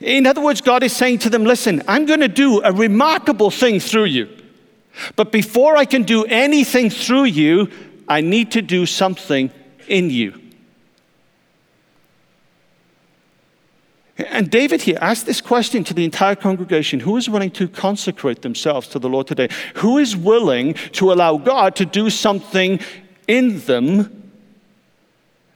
In 0.00 0.26
other 0.26 0.40
words, 0.40 0.60
God 0.60 0.82
is 0.82 0.94
saying 0.94 1.20
to 1.20 1.30
them, 1.30 1.44
Listen, 1.44 1.82
I'm 1.88 2.06
going 2.06 2.20
to 2.20 2.28
do 2.28 2.62
a 2.62 2.72
remarkable 2.72 3.50
thing 3.50 3.80
through 3.80 4.04
you. 4.04 4.28
But 5.16 5.32
before 5.32 5.76
I 5.76 5.84
can 5.84 6.02
do 6.02 6.24
anything 6.24 6.90
through 6.90 7.24
you, 7.24 7.70
I 8.08 8.20
need 8.20 8.52
to 8.52 8.62
do 8.62 8.86
something 8.86 9.50
in 9.88 10.10
you. 10.10 10.39
And 14.28 14.50
David 14.50 14.82
here 14.82 14.98
asked 15.00 15.26
this 15.26 15.40
question 15.40 15.84
to 15.84 15.94
the 15.94 16.04
entire 16.04 16.34
congregation 16.34 17.00
Who 17.00 17.16
is 17.16 17.28
willing 17.28 17.50
to 17.52 17.68
consecrate 17.68 18.42
themselves 18.42 18.88
to 18.88 18.98
the 18.98 19.08
Lord 19.08 19.26
today? 19.26 19.48
Who 19.76 19.98
is 19.98 20.16
willing 20.16 20.74
to 20.92 21.12
allow 21.12 21.36
God 21.36 21.76
to 21.76 21.84
do 21.84 22.10
something 22.10 22.80
in 23.28 23.60
them 23.60 24.32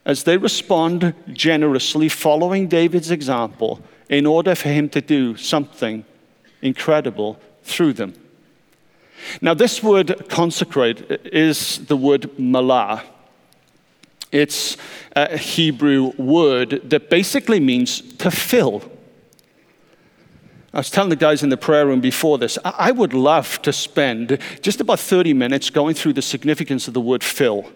as 0.05 0.25
they 0.25 0.37
respond 0.37 1.15
generously, 1.33 2.09
following 2.09 2.69
David's 2.69 3.11
example, 3.11 3.81
in 4.09 4.27
order 4.27 4.55
for 4.55 4.69
him 4.69 4.89
to 4.91 5.01
do 5.01 5.37
something 5.37 6.05
incredible 6.61 7.39
through 7.63 7.95
them? 7.95 8.15
Now, 9.41 9.55
this 9.55 9.83
word 9.83 10.29
consecrate 10.29 11.11
is 11.25 11.87
the 11.87 11.97
word 11.97 12.31
malah. 12.39 13.03
It's 14.35 14.77
a 15.15 15.39
Hebrew 15.39 16.13
word 16.19 16.91
that 16.91 17.09
basically 17.09 17.61
means 17.61 18.01
to 18.17 18.33
fill. 18.33 18.83
I 20.73 20.79
was 20.79 20.91
telling 20.91 21.11
the 21.11 21.15
guys 21.15 21.45
in 21.45 21.51
the 21.51 21.57
prayer 21.57 21.87
room 21.87 22.01
before 22.01 22.37
this, 22.37 22.59
I 22.65 22.91
would 22.91 23.15
love 23.15 23.63
to 23.63 23.73
spend 23.73 24.39
just 24.61 24.81
about 24.81 24.99
30 24.99 25.35
minutes 25.35 25.71
going 25.71 25.95
through 25.95 26.15
the 26.15 26.23
significance 26.23 26.89
of 26.89 26.95
the 26.95 27.01
word 27.01 27.23
fill. 27.23 27.71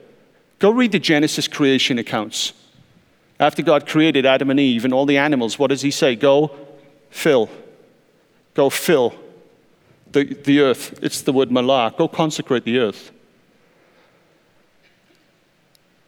Go 0.58 0.70
read 0.70 0.90
the 0.90 0.98
Genesis 0.98 1.46
creation 1.46 1.96
accounts. 1.96 2.52
After 3.38 3.62
God 3.62 3.86
created 3.86 4.26
Adam 4.26 4.50
and 4.50 4.58
Eve 4.58 4.84
and 4.84 4.92
all 4.92 5.06
the 5.06 5.16
animals, 5.16 5.60
what 5.60 5.68
does 5.68 5.82
he 5.82 5.92
say? 5.92 6.16
Go 6.16 6.50
fill. 7.08 7.48
Go 8.54 8.68
fill 8.68 9.14
the, 10.10 10.24
the 10.24 10.58
earth. 10.58 10.98
It's 11.04 11.22
the 11.22 11.32
word 11.32 11.52
malak. 11.52 11.98
Go 11.98 12.08
consecrate 12.08 12.64
the 12.64 12.78
earth. 12.78 13.12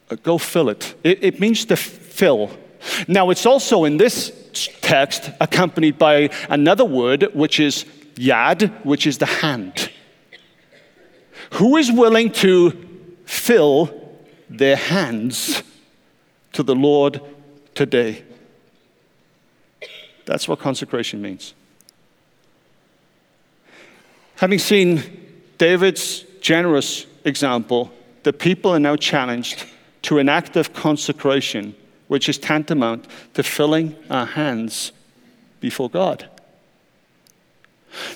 Uh, 0.11 0.15
go 0.21 0.37
fill 0.37 0.69
it. 0.69 0.93
it. 1.03 1.23
It 1.23 1.39
means 1.39 1.65
to 1.65 1.77
fill. 1.77 2.51
Now, 3.07 3.29
it's 3.29 3.45
also 3.45 3.85
in 3.85 3.97
this 3.97 4.31
text 4.81 5.31
accompanied 5.39 5.97
by 5.97 6.29
another 6.49 6.83
word, 6.83 7.29
which 7.33 7.59
is 7.59 7.85
yad, 8.15 8.83
which 8.83 9.07
is 9.07 9.19
the 9.19 9.25
hand. 9.25 9.89
Who 11.53 11.77
is 11.77 11.91
willing 11.91 12.31
to 12.33 12.71
fill 13.25 13.89
their 14.49 14.75
hands 14.75 15.63
to 16.53 16.63
the 16.63 16.75
Lord 16.75 17.21
today? 17.73 18.23
That's 20.25 20.47
what 20.47 20.59
consecration 20.59 21.21
means. 21.21 21.53
Having 24.35 24.59
seen 24.59 25.03
David's 25.57 26.21
generous 26.41 27.05
example, 27.23 27.91
the 28.23 28.33
people 28.33 28.71
are 28.71 28.79
now 28.79 28.95
challenged 28.95 29.65
to 30.03 30.19
an 30.19 30.29
act 30.29 30.55
of 30.55 30.73
consecration, 30.73 31.75
which 32.07 32.27
is 32.27 32.37
tantamount 32.37 33.07
to 33.33 33.43
filling 33.43 33.95
our 34.09 34.25
hands 34.25 34.91
before 35.59 35.89
God. 35.89 36.27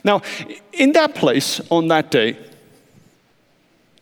Now, 0.03 0.21
in 0.73 0.93
that 0.93 1.15
place 1.15 1.61
on 1.69 1.87
that 1.89 2.11
day, 2.11 2.37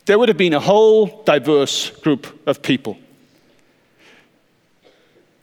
there 0.05 0.19
would 0.19 0.29
have 0.29 0.37
been 0.37 0.53
a 0.53 0.59
whole 0.59 1.23
diverse 1.23 1.89
group 2.01 2.47
of 2.47 2.61
people. 2.61 2.97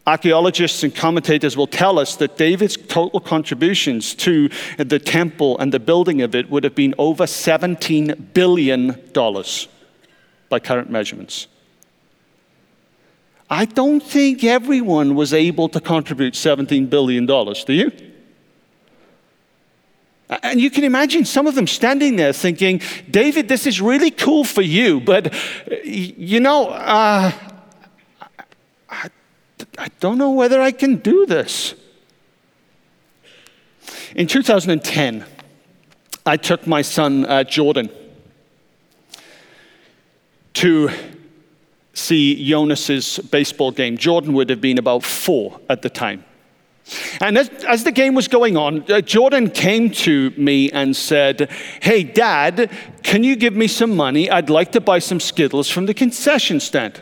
Archaeologists 0.06 0.82
and 0.82 0.94
commentators 0.94 1.56
will 1.56 1.66
tell 1.66 1.98
us 1.98 2.16
that 2.16 2.36
David's 2.36 2.76
total 2.76 3.20
contributions 3.20 4.14
to 4.16 4.48
the 4.76 4.98
temple 4.98 5.58
and 5.58 5.72
the 5.72 5.78
building 5.78 6.22
of 6.22 6.34
it 6.34 6.50
would 6.50 6.64
have 6.64 6.74
been 6.74 6.94
over 6.98 7.24
$17 7.24 8.32
billion 8.34 8.98
by 10.48 10.58
current 10.58 10.90
measurements. 10.90 11.46
I 13.52 13.64
don't 13.64 14.00
think 14.00 14.44
everyone 14.44 15.16
was 15.16 15.34
able 15.34 15.68
to 15.70 15.80
contribute 15.80 16.34
$17 16.34 16.88
billion, 16.88 17.26
do 17.26 17.72
you? 17.72 17.90
And 20.44 20.60
you 20.60 20.70
can 20.70 20.84
imagine 20.84 21.24
some 21.24 21.48
of 21.48 21.56
them 21.56 21.66
standing 21.66 22.14
there 22.14 22.32
thinking, 22.32 22.80
David, 23.10 23.48
this 23.48 23.66
is 23.66 23.80
really 23.80 24.12
cool 24.12 24.44
for 24.44 24.62
you, 24.62 25.00
but 25.00 25.34
you 25.82 26.38
know, 26.38 26.68
uh, 26.68 27.32
I, 28.88 29.10
I 29.76 29.88
don't 29.98 30.18
know 30.18 30.30
whether 30.30 30.60
I 30.60 30.70
can 30.70 30.96
do 30.96 31.26
this. 31.26 31.74
In 34.14 34.28
2010, 34.28 35.24
I 36.24 36.36
took 36.36 36.64
my 36.68 36.82
son 36.82 37.26
uh, 37.26 37.42
Jordan 37.42 37.90
to 40.54 40.90
see 42.00 42.48
Jonas's 42.48 43.18
baseball 43.18 43.72
game. 43.72 43.96
Jordan 43.96 44.32
would 44.34 44.50
have 44.50 44.60
been 44.60 44.78
about 44.78 45.04
four 45.04 45.60
at 45.68 45.82
the 45.82 45.90
time. 45.90 46.24
And 47.20 47.38
as, 47.38 47.48
as, 47.64 47.84
the 47.84 47.92
game 47.92 48.14
was 48.14 48.26
going 48.26 48.56
on, 48.56 48.90
uh, 48.90 49.00
Jordan 49.00 49.50
came 49.50 49.90
to 49.90 50.30
me 50.30 50.70
and 50.72 50.96
said, 50.96 51.50
Hey, 51.80 52.02
Dad, 52.02 52.70
can 53.02 53.22
you 53.22 53.36
give 53.36 53.54
me 53.54 53.68
some 53.68 53.94
money? 53.94 54.30
I'd 54.30 54.50
like 54.50 54.72
to 54.72 54.80
buy 54.80 54.98
some 54.98 55.20
Skittles 55.20 55.70
from 55.70 55.86
the 55.86 55.94
concession 55.94 56.58
stand. 56.58 57.00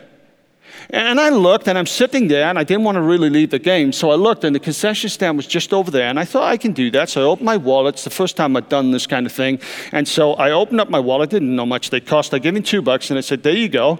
And 0.91 1.19
I 1.19 1.29
looked, 1.29 1.67
and 1.67 1.77
I'm 1.77 1.85
sitting 1.85 2.27
there, 2.27 2.47
and 2.47 2.57
I 2.57 2.63
didn't 2.63 2.83
want 2.83 2.95
to 2.95 3.01
really 3.01 3.29
leave 3.29 3.51
the 3.51 3.59
game. 3.59 3.91
So 3.91 4.09
I 4.09 4.15
looked, 4.15 4.43
and 4.43 4.55
the 4.55 4.59
concession 4.59 5.09
stand 5.09 5.37
was 5.37 5.45
just 5.45 5.71
over 5.71 5.91
there. 5.91 6.07
And 6.07 6.19
I 6.19 6.25
thought 6.25 6.43
I 6.43 6.57
can 6.57 6.71
do 6.71 6.89
that. 6.91 7.09
So 7.09 7.21
I 7.21 7.25
opened 7.25 7.45
my 7.45 7.57
wallet. 7.57 7.95
It's 7.95 8.03
the 8.03 8.09
first 8.09 8.35
time 8.35 8.55
I'd 8.57 8.69
done 8.69 8.89
this 8.91 9.05
kind 9.05 9.25
of 9.25 9.31
thing. 9.31 9.59
And 9.91 10.07
so 10.07 10.33
I 10.33 10.51
opened 10.51 10.81
up 10.81 10.89
my 10.89 10.99
wallet. 10.99 11.29
Didn't 11.29 11.55
know 11.55 11.65
much 11.65 11.91
they 11.91 11.99
cost. 11.99 12.33
I 12.33 12.39
gave 12.39 12.55
him 12.55 12.63
two 12.63 12.81
bucks, 12.81 13.11
and 13.11 13.17
I 13.17 13.21
said, 13.21 13.43
There 13.43 13.55
you 13.55 13.69
go 13.69 13.99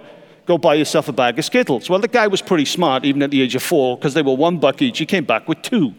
go 0.50 0.58
buy 0.58 0.74
yourself 0.74 1.06
a 1.08 1.12
bag 1.12 1.38
of 1.38 1.44
Skittles. 1.44 1.88
Well, 1.88 2.00
the 2.00 2.08
guy 2.08 2.26
was 2.26 2.42
pretty 2.42 2.64
smart, 2.64 3.04
even 3.04 3.22
at 3.22 3.30
the 3.30 3.40
age 3.40 3.54
of 3.54 3.62
four, 3.62 3.96
because 3.96 4.14
they 4.14 4.22
were 4.22 4.34
one 4.34 4.58
buck 4.58 4.82
each. 4.82 4.98
He 4.98 5.06
came 5.06 5.24
back 5.24 5.46
with 5.46 5.62
two. 5.62 5.94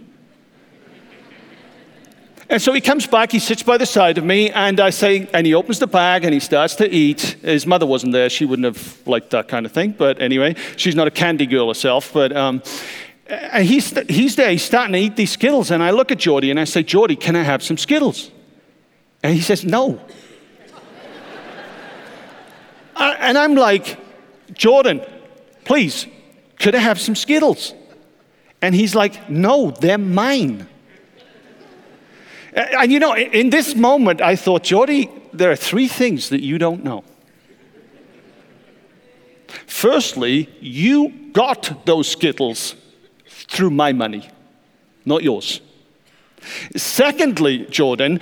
And 2.50 2.62
so 2.62 2.74
he 2.74 2.82
comes 2.82 3.08
back, 3.08 3.32
he 3.32 3.40
sits 3.40 3.64
by 3.64 3.78
the 3.78 3.86
side 3.86 4.18
of 4.18 4.26
me, 4.26 4.50
and 4.50 4.82
I 4.82 4.90
say, 4.90 5.30
and 5.34 5.48
he 5.48 5.54
opens 5.54 5.80
the 5.80 5.88
bag 5.88 6.26
and 6.26 6.34
he 6.34 6.42
starts 6.42 6.76
to 6.76 6.90
eat. 6.90 7.22
His 7.42 7.66
mother 7.66 7.86
wasn't 7.86 8.12
there, 8.12 8.30
she 8.30 8.44
wouldn't 8.44 8.66
have 8.66 9.08
liked 9.08 9.30
that 9.30 9.48
kind 9.48 9.66
of 9.66 9.72
thing, 9.72 9.96
but 9.98 10.22
anyway, 10.22 10.56
she's 10.76 10.96
not 10.96 11.08
a 11.08 11.12
candy 11.12 11.46
girl 11.46 11.70
herself. 11.70 12.12
But 12.12 12.36
um, 12.36 12.62
and 13.28 13.66
he's, 13.66 13.98
he's 14.10 14.36
there, 14.36 14.52
he's 14.52 14.64
starting 14.64 14.92
to 14.92 15.00
eat 15.00 15.16
these 15.16 15.32
Skittles, 15.32 15.72
and 15.72 15.82
I 15.82 15.92
look 15.92 16.12
at 16.12 16.18
Geordie 16.18 16.52
and 16.52 16.60
I 16.60 16.66
say, 16.66 16.84
Geordie, 16.84 17.16
can 17.16 17.38
I 17.38 17.44
have 17.44 17.64
some 17.64 17.78
Skittles? 17.78 18.32
And 19.24 19.34
he 19.34 19.40
says, 19.40 19.64
No. 19.64 20.02
and 22.98 23.38
I'm 23.38 23.56
like, 23.56 23.98
Jordan, 24.54 25.02
please, 25.64 26.08
could 26.60 26.76
I 26.76 26.80
have 26.80 27.00
some 27.00 27.16
Skittles? 27.16 27.74
And 28.62 28.76
he's 28.76 28.96
like, 28.96 29.30
No, 29.30 29.72
they're 29.72 29.98
mine. 29.98 30.68
Uh, 32.56 32.60
and 32.80 32.92
you 32.92 33.00
know, 33.00 33.16
in 33.16 33.50
this 33.50 33.76
moment, 33.76 34.22
I 34.22 34.36
thought, 34.36 34.64
Jordy, 34.64 35.10
there 35.34 35.52
are 35.52 35.56
three 35.56 35.88
things 35.88 36.30
that 36.30 36.42
you 36.42 36.58
don't 36.58 36.84
know. 36.84 37.04
Firstly, 39.68 40.50
you 40.60 41.32
got 41.34 41.86
those 41.86 42.10
Skittles 42.10 42.76
through 43.28 43.72
my 43.72 43.94
money, 43.94 44.30
not 45.06 45.24
yours. 45.24 45.62
Secondly, 46.76 47.66
Jordan, 47.70 48.20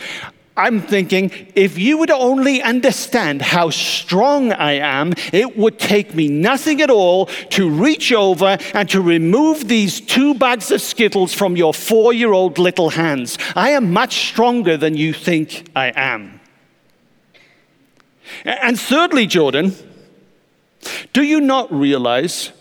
I'm 0.60 0.82
thinking, 0.82 1.32
if 1.56 1.78
you 1.78 1.98
would 2.00 2.12
only 2.12 2.62
understand 2.62 3.42
how 3.42 3.70
strong 3.70 4.52
I 4.52 4.74
am, 4.74 5.14
it 5.32 5.58
would 5.58 5.80
take 5.80 6.14
me 6.14 6.28
nothing 6.28 6.82
at 6.82 6.90
all 6.90 7.28
to 7.52 7.70
reach 7.70 8.12
over 8.12 8.58
and 8.74 8.90
to 8.90 9.00
remove 9.00 9.70
these 9.70 10.02
two 10.02 10.34
bags 10.34 10.70
of 10.70 10.82
Skittles 10.82 11.34
from 11.34 11.56
your 11.56 11.74
four 11.74 12.12
year 12.12 12.34
old 12.34 12.58
little 12.58 12.90
hands. 12.90 13.38
I 13.56 13.70
am 13.70 13.94
much 13.94 14.28
stronger 14.28 14.76
than 14.76 14.98
you 14.98 15.14
think 15.14 15.70
I 15.76 15.94
am. 15.96 16.42
And 18.44 18.78
thirdly, 18.78 19.28
Jordan, 19.28 19.74
do 21.14 21.24
you 21.24 21.40
not 21.40 21.72
realize 21.72 22.52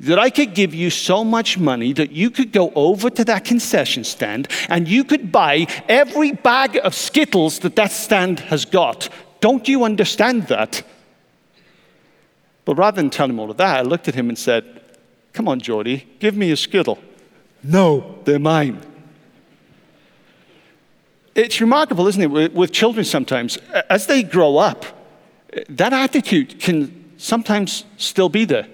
that 0.00 0.18
I 0.18 0.30
could 0.30 0.54
give 0.54 0.74
you 0.74 0.90
so 0.90 1.24
much 1.24 1.58
money 1.58 1.92
that 1.92 2.12
you 2.12 2.30
could 2.30 2.52
go 2.52 2.72
over 2.74 3.10
to 3.10 3.24
that 3.24 3.44
concession 3.44 4.04
stand 4.04 4.48
and 4.68 4.88
you 4.88 5.04
could 5.04 5.32
buy 5.32 5.66
every 5.88 6.32
bag 6.32 6.76
of 6.82 6.94
Skittles 6.94 7.60
that 7.60 7.76
that 7.76 7.92
stand 7.92 8.40
has 8.40 8.64
got. 8.64 9.08
Don't 9.40 9.68
you 9.68 9.84
understand 9.84 10.48
that? 10.48 10.82
But 12.64 12.76
rather 12.76 12.96
than 12.96 13.10
tell 13.10 13.30
him 13.30 13.38
all 13.38 13.50
of 13.50 13.56
that, 13.58 13.78
I 13.78 13.82
looked 13.82 14.08
at 14.08 14.14
him 14.14 14.28
and 14.28 14.38
said, 14.38 14.82
Come 15.32 15.48
on, 15.48 15.60
Geordie, 15.60 16.06
give 16.18 16.36
me 16.36 16.50
a 16.50 16.56
Skittle. 16.56 16.98
No, 17.62 18.18
they're 18.24 18.38
mine. 18.38 18.80
It's 21.34 21.60
remarkable, 21.60 22.08
isn't 22.08 22.22
it, 22.22 22.54
with 22.54 22.72
children 22.72 23.04
sometimes. 23.04 23.58
As 23.90 24.06
they 24.06 24.22
grow 24.22 24.56
up, 24.56 24.86
that 25.68 25.92
attitude 25.92 26.58
can 26.58 27.12
sometimes 27.18 27.84
still 27.98 28.30
be 28.30 28.46
there. 28.46 28.66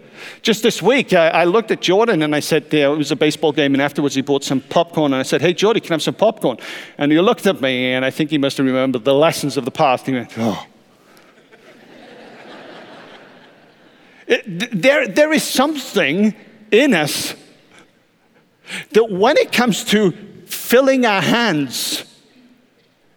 Just 0.43 0.63
this 0.63 0.83
week, 0.83 1.13
I, 1.13 1.29
I 1.29 1.45
looked 1.45 1.71
at 1.71 1.81
Jordan 1.81 2.23
and 2.23 2.35
I 2.35 2.41
said, 2.41 2.67
yeah, 2.71 2.93
it 2.93 2.97
was 2.97 3.11
a 3.11 3.17
baseball 3.17 3.53
game, 3.53 3.75
and 3.75 3.83
afterwards 3.83 4.15
he 4.15 4.23
bought 4.23 4.45
some 4.45 4.61
popcorn. 4.61 5.13
And 5.13 5.21
I 5.21 5.23
said, 5.23 5.41
Hey, 5.41 5.53
Jordan, 5.53 5.83
can 5.83 5.93
I 5.93 5.95
have 5.95 6.03
some 6.03 6.15
popcorn? 6.15 6.59
And 6.99 7.13
he 7.13 7.21
looked 7.21 7.47
at 7.47 7.61
me, 7.61 7.93
and 7.93 8.05
I 8.05 8.11
think 8.11 8.31
he 8.31 8.39
must 8.39 8.57
have 8.57 8.67
remembered 8.67 9.05
the 9.05 9.15
lessons 9.15 9.57
of 9.57 9.65
the 9.65 9.71
past. 9.71 10.07
He 10.07 10.13
went, 10.13 10.33
Oh. 10.37 10.67
it, 14.27 14.83
there, 14.83 15.09
there 15.09 15.33
is 15.33 15.43
something 15.43 16.35
in 16.71 16.95
us 16.95 17.35
that 18.93 19.11
when 19.11 19.37
it 19.37 19.53
comes 19.53 19.85
to 19.85 20.13
filling 20.47 21.07
our 21.07 21.23
hands, 21.23 22.05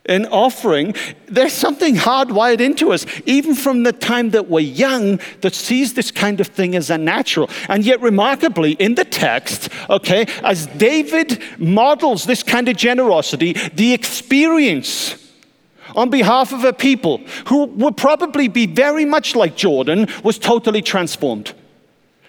an 0.07 0.25
offering, 0.27 0.93
there's 1.27 1.53
something 1.53 1.95
hardwired 1.95 2.61
into 2.61 2.91
us, 2.91 3.05
even 3.25 3.55
from 3.55 3.83
the 3.83 3.91
time 3.91 4.31
that 4.31 4.47
we're 4.49 4.59
young, 4.59 5.19
that 5.41 5.55
sees 5.55 5.93
this 5.93 6.11
kind 6.11 6.39
of 6.39 6.47
thing 6.47 6.75
as 6.75 6.89
unnatural. 6.89 7.49
And 7.69 7.83
yet, 7.83 8.01
remarkably, 8.01 8.73
in 8.73 8.95
the 8.95 9.05
text, 9.05 9.69
okay, 9.89 10.25
as 10.43 10.67
David 10.67 11.41
models 11.57 12.25
this 12.25 12.43
kind 12.43 12.69
of 12.69 12.77
generosity, 12.77 13.53
the 13.53 13.93
experience 13.93 15.21
on 15.95 16.09
behalf 16.09 16.51
of 16.51 16.63
a 16.63 16.73
people 16.73 17.21
who 17.47 17.65
would 17.65 17.97
probably 17.97 18.47
be 18.47 18.65
very 18.65 19.05
much 19.05 19.35
like 19.35 19.55
Jordan 19.55 20.07
was 20.23 20.37
totally 20.37 20.81
transformed. 20.81 21.53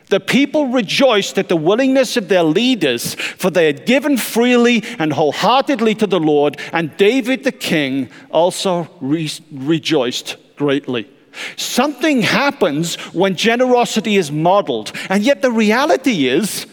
The 0.09 0.21
people 0.21 0.69
rejoiced 0.69 1.37
at 1.37 1.49
the 1.49 1.57
willingness 1.57 2.17
of 2.17 2.29
their 2.29 2.45
leaders, 2.45 3.15
for 3.15 3.51
they 3.51 3.67
had 3.67 3.87
given 3.87 4.17
freely 4.17 4.85
and 4.99 5.13
wholeheartedly 5.13 5.97
to 5.97 6.07
the 6.07 6.21
Lord, 6.21 6.61
and 6.73 6.97
David 6.97 7.43
the 7.43 7.53
king 7.53 8.11
also 8.31 8.89
re- 9.01 9.31
rejoiced 9.51 10.37
greatly. 10.57 11.11
Something 11.57 12.23
happens 12.23 12.95
when 13.13 13.35
generosity 13.35 14.17
is 14.17 14.31
modeled, 14.31 14.93
and 15.11 15.25
yet 15.25 15.43
the 15.43 15.51
reality 15.51 16.29
is 16.29 16.67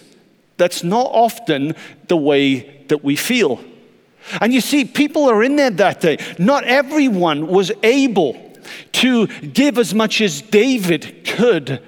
that's 0.57 0.83
not 0.83 1.07
often 1.07 1.75
the 2.07 2.17
way 2.17 2.85
that 2.87 3.03
we 3.03 3.15
feel. 3.15 3.59
And 4.39 4.53
you 4.53 4.61
see, 4.61 4.85
people 4.85 5.29
are 5.29 5.43
in 5.43 5.55
there 5.55 5.71
that 5.71 5.99
day. 5.99 6.17
Not 6.37 6.63
everyone 6.63 7.47
was 7.47 7.71
able 7.81 8.53
to 8.93 9.27
give 9.27 9.77
as 9.77 9.93
much 9.93 10.21
as 10.21 10.41
David 10.41 11.25
could. 11.25 11.81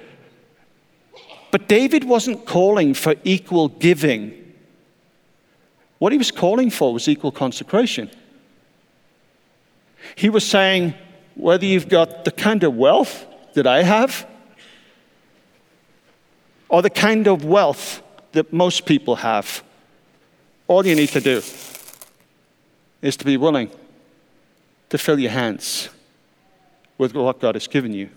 But 1.56 1.68
David 1.68 2.04
wasn't 2.04 2.44
calling 2.44 2.92
for 2.92 3.14
equal 3.24 3.68
giving. 3.68 4.52
What 5.96 6.12
he 6.12 6.18
was 6.18 6.30
calling 6.30 6.68
for 6.68 6.92
was 6.92 7.08
equal 7.08 7.32
consecration. 7.32 8.10
He 10.16 10.28
was 10.28 10.46
saying, 10.46 10.92
whether 11.34 11.64
you've 11.64 11.88
got 11.88 12.26
the 12.26 12.30
kind 12.30 12.62
of 12.62 12.76
wealth 12.76 13.24
that 13.54 13.66
I 13.66 13.84
have, 13.84 14.26
or 16.68 16.82
the 16.82 16.90
kind 16.90 17.26
of 17.26 17.46
wealth 17.46 18.02
that 18.32 18.52
most 18.52 18.84
people 18.84 19.16
have, 19.16 19.64
all 20.68 20.86
you 20.86 20.94
need 20.94 21.08
to 21.08 21.22
do 21.22 21.40
is 23.00 23.16
to 23.16 23.24
be 23.24 23.38
willing 23.38 23.70
to 24.90 24.98
fill 24.98 25.18
your 25.18 25.30
hands 25.30 25.88
with 26.98 27.14
what 27.14 27.40
God 27.40 27.54
has 27.54 27.66
given 27.66 27.94
you. 27.94 28.10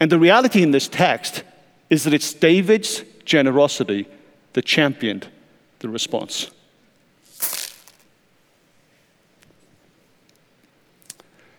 And 0.00 0.10
the 0.10 0.18
reality 0.18 0.64
in 0.64 0.72
this 0.72 0.88
text 0.88 1.44
is 1.92 2.04
that 2.04 2.14
it's 2.14 2.32
David's 2.32 3.04
generosity 3.26 4.08
that 4.54 4.64
championed 4.64 5.28
the 5.80 5.90
response. 5.90 6.50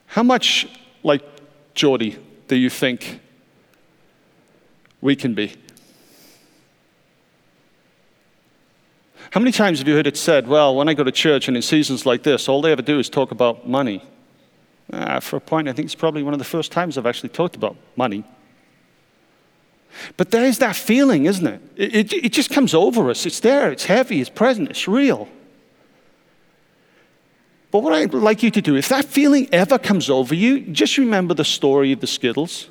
How 0.08 0.24
much 0.24 0.68
like 1.04 1.22
Geordie 1.76 2.18
do 2.48 2.56
you 2.56 2.72
think 2.72 3.20
we 5.02 5.16
can 5.16 5.36
be? 5.36 5.54
How 9.30 9.40
many 9.40 9.52
times 9.52 9.78
have 9.78 9.88
you 9.88 9.94
heard 9.94 10.08
it 10.08 10.18
said, 10.18 10.48
well, 10.48 10.76
when 10.76 10.90
I 10.90 10.96
go 10.96 11.04
to 11.04 11.12
church 11.12 11.48
and 11.48 11.56
in 11.56 11.62
seasons 11.62 12.08
like 12.08 12.24
this, 12.24 12.50
all 12.50 12.60
they 12.64 12.72
ever 12.72 12.82
do 12.82 12.98
is 12.98 13.08
talk 13.08 13.30
about 13.30 13.70
money? 13.70 14.04
Uh, 14.92 15.20
for 15.20 15.36
a 15.36 15.42
point, 15.42 15.68
I 15.68 15.74
think 15.74 15.86
it's 15.86 15.94
probably 15.94 16.24
one 16.24 16.34
of 16.34 16.40
the 16.40 16.44
first 16.44 16.72
times 16.72 16.98
I've 16.98 17.06
actually 17.06 17.30
talked 17.30 17.56
about 17.56 17.76
money. 17.96 18.24
But 20.18 20.32
there 20.32 20.44
is 20.44 20.60
that 20.60 20.76
feeling, 20.76 21.26
isn't 21.26 21.46
it? 21.46 21.62
It, 21.76 21.96
it? 21.96 22.14
it 22.26 22.34
just 22.34 22.50
comes 22.50 22.74
over 22.74 23.10
us. 23.10 23.26
It's 23.26 23.40
there, 23.40 23.72
it's 23.72 23.86
heavy, 23.86 24.22
it's 24.22 24.30
present, 24.30 24.70
it's 24.70 24.88
real. 24.88 25.28
But 27.72 27.82
what 27.82 27.94
I'd 27.94 28.14
like 28.14 28.44
you 28.44 28.52
to 28.52 28.62
do, 28.62 28.76
if 28.76 28.90
that 28.90 29.06
feeling 29.06 29.50
ever 29.52 29.80
comes 29.80 30.08
over 30.10 30.36
you, 30.36 30.62
just 30.62 31.00
remember 31.00 31.34
the 31.34 31.44
story 31.44 31.92
of 31.92 32.02
the 32.02 32.08
Skittles. 32.08 32.70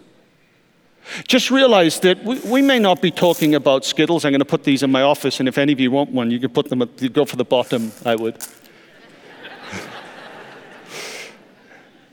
Just 1.26 1.50
realize 1.50 1.98
that 2.00 2.22
we, 2.22 2.38
we, 2.40 2.62
may 2.62 2.78
not 2.78 3.02
be 3.02 3.10
talking 3.10 3.56
about 3.56 3.84
Skittles. 3.84 4.24
I'm 4.24 4.30
going 4.30 4.38
to 4.38 4.44
put 4.44 4.62
these 4.62 4.84
in 4.84 4.92
my 4.92 5.02
office, 5.02 5.40
and 5.40 5.48
if 5.48 5.58
any 5.58 5.72
of 5.72 5.80
you 5.80 5.90
want 5.90 6.10
one, 6.10 6.30
you 6.30 6.38
can 6.38 6.50
put 6.50 6.68
them, 6.68 6.82
at, 6.82 7.12
go 7.12 7.24
for 7.24 7.34
the 7.34 7.44
bottom, 7.44 7.90
I 8.04 8.14
would. 8.14 8.36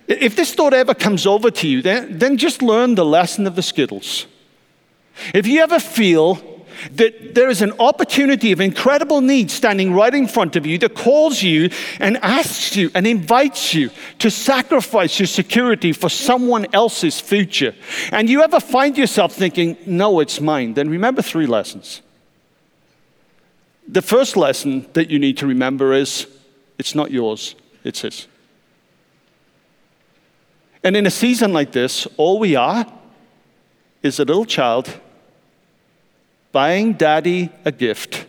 if 0.07 0.35
this 0.35 0.55
thought 0.55 0.73
ever 0.73 0.95
comes 0.95 1.27
over 1.27 1.51
to 1.51 1.67
you, 1.67 1.83
then, 1.83 2.17
then 2.17 2.37
just 2.37 2.63
learn 2.63 2.95
the 2.95 3.05
lesson 3.05 3.45
of 3.45 3.55
the 3.55 3.61
Skittles. 3.61 4.25
If 5.33 5.47
you 5.47 5.61
ever 5.61 5.79
feel 5.79 6.59
that 6.93 7.35
there 7.35 7.49
is 7.49 7.61
an 7.61 7.73
opportunity 7.79 8.51
of 8.51 8.61
incredible 8.61 9.21
need 9.21 9.51
standing 9.51 9.93
right 9.93 10.13
in 10.13 10.27
front 10.27 10.55
of 10.55 10.65
you 10.65 10.77
that 10.77 10.95
calls 10.95 11.43
you 11.43 11.69
and 11.99 12.17
asks 12.17 12.75
you 12.75 12.89
and 12.95 13.05
invites 13.05 13.73
you 13.73 13.89
to 14.19 14.31
sacrifice 14.31 15.19
your 15.19 15.27
security 15.27 15.91
for 15.91 16.09
someone 16.09 16.67
else's 16.73 17.19
future, 17.19 17.75
and 18.11 18.29
you 18.29 18.41
ever 18.41 18.59
find 18.59 18.97
yourself 18.97 19.33
thinking, 19.33 19.77
no, 19.85 20.19
it's 20.19 20.39
mine, 20.39 20.73
then 20.73 20.89
remember 20.89 21.21
three 21.21 21.45
lessons. 21.45 22.01
The 23.87 24.01
first 24.01 24.37
lesson 24.37 24.87
that 24.93 25.09
you 25.09 25.19
need 25.19 25.37
to 25.37 25.47
remember 25.47 25.93
is 25.93 26.27
it's 26.77 26.95
not 26.95 27.11
yours, 27.11 27.55
it's 27.83 28.01
His. 28.01 28.27
And 30.83 30.95
in 30.95 31.05
a 31.05 31.11
season 31.11 31.51
like 31.51 31.73
this, 31.73 32.07
all 32.15 32.39
we 32.39 32.55
are 32.55 32.85
is 34.01 34.19
a 34.19 34.23
little 34.23 34.45
child 34.45 34.97
buying 36.51 36.93
daddy 36.93 37.51
a 37.65 37.71
gift 37.71 38.25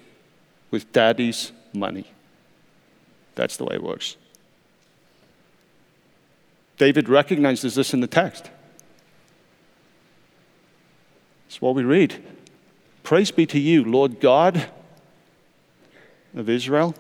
with 0.70 0.92
daddy's 0.92 1.52
money. 1.72 2.06
That's 3.34 3.56
the 3.56 3.64
way 3.64 3.76
it 3.76 3.82
works. 3.82 4.16
David 6.78 7.08
recognizes 7.08 7.74
this 7.74 7.92
in 7.92 8.00
the 8.00 8.06
text. 8.06 8.50
It's 11.46 11.60
what 11.60 11.74
we 11.74 11.82
read. 11.82 12.22
Praise 13.02 13.30
be 13.30 13.44
to 13.46 13.58
you, 13.58 13.84
Lord 13.84 14.20
God 14.20 14.68
of 16.34 16.48
Israel. 16.48 16.94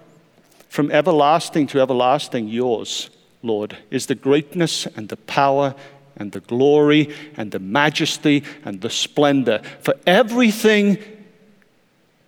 From 0.68 0.90
everlasting 0.90 1.66
to 1.68 1.80
everlasting, 1.80 2.48
yours, 2.48 3.10
Lord, 3.42 3.76
is 3.90 4.06
the 4.06 4.14
greatness 4.14 4.86
and 4.86 5.08
the 5.08 5.16
power 5.16 5.74
and 6.20 6.30
the 6.32 6.40
glory 6.40 7.12
and 7.36 7.50
the 7.50 7.58
majesty 7.58 8.44
and 8.64 8.80
the 8.80 8.90
splendor. 8.90 9.62
For 9.80 9.94
everything 10.06 10.98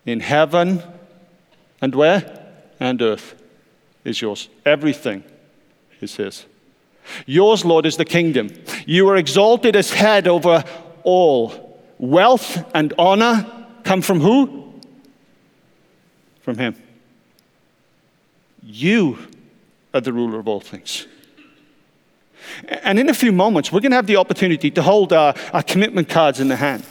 in 0.04 0.20
heaven 0.20 0.82
and 1.80 1.94
where? 1.94 2.40
And 2.80 3.00
earth 3.00 3.40
is 4.04 4.20
yours. 4.20 4.48
Everything 4.66 5.22
is 6.00 6.16
His. 6.16 6.46
Yours, 7.26 7.64
Lord, 7.64 7.86
is 7.86 7.96
the 7.96 8.04
kingdom. 8.04 8.50
You 8.86 9.08
are 9.08 9.16
exalted 9.16 9.76
as 9.76 9.92
head 9.92 10.26
over 10.26 10.64
all. 11.04 11.80
Wealth 11.98 12.64
and 12.74 12.92
honor 12.98 13.68
come 13.84 14.02
from 14.02 14.20
who? 14.20 14.80
From 16.40 16.58
Him. 16.58 16.76
You 18.62 19.18
are 19.92 20.00
the 20.00 20.12
ruler 20.12 20.38
of 20.38 20.48
all 20.48 20.60
things. 20.60 21.06
And 22.82 22.98
in 22.98 23.08
a 23.08 23.14
few 23.14 23.32
moments, 23.32 23.72
we're 23.72 23.80
going 23.80 23.92
to 23.92 23.96
have 23.96 24.06
the 24.06 24.16
opportunity 24.16 24.70
to 24.70 24.82
hold 24.82 25.12
our, 25.12 25.34
our 25.52 25.62
commitment 25.62 26.08
cards 26.08 26.40
in 26.40 26.48
the 26.48 26.56
hand. 26.56 26.84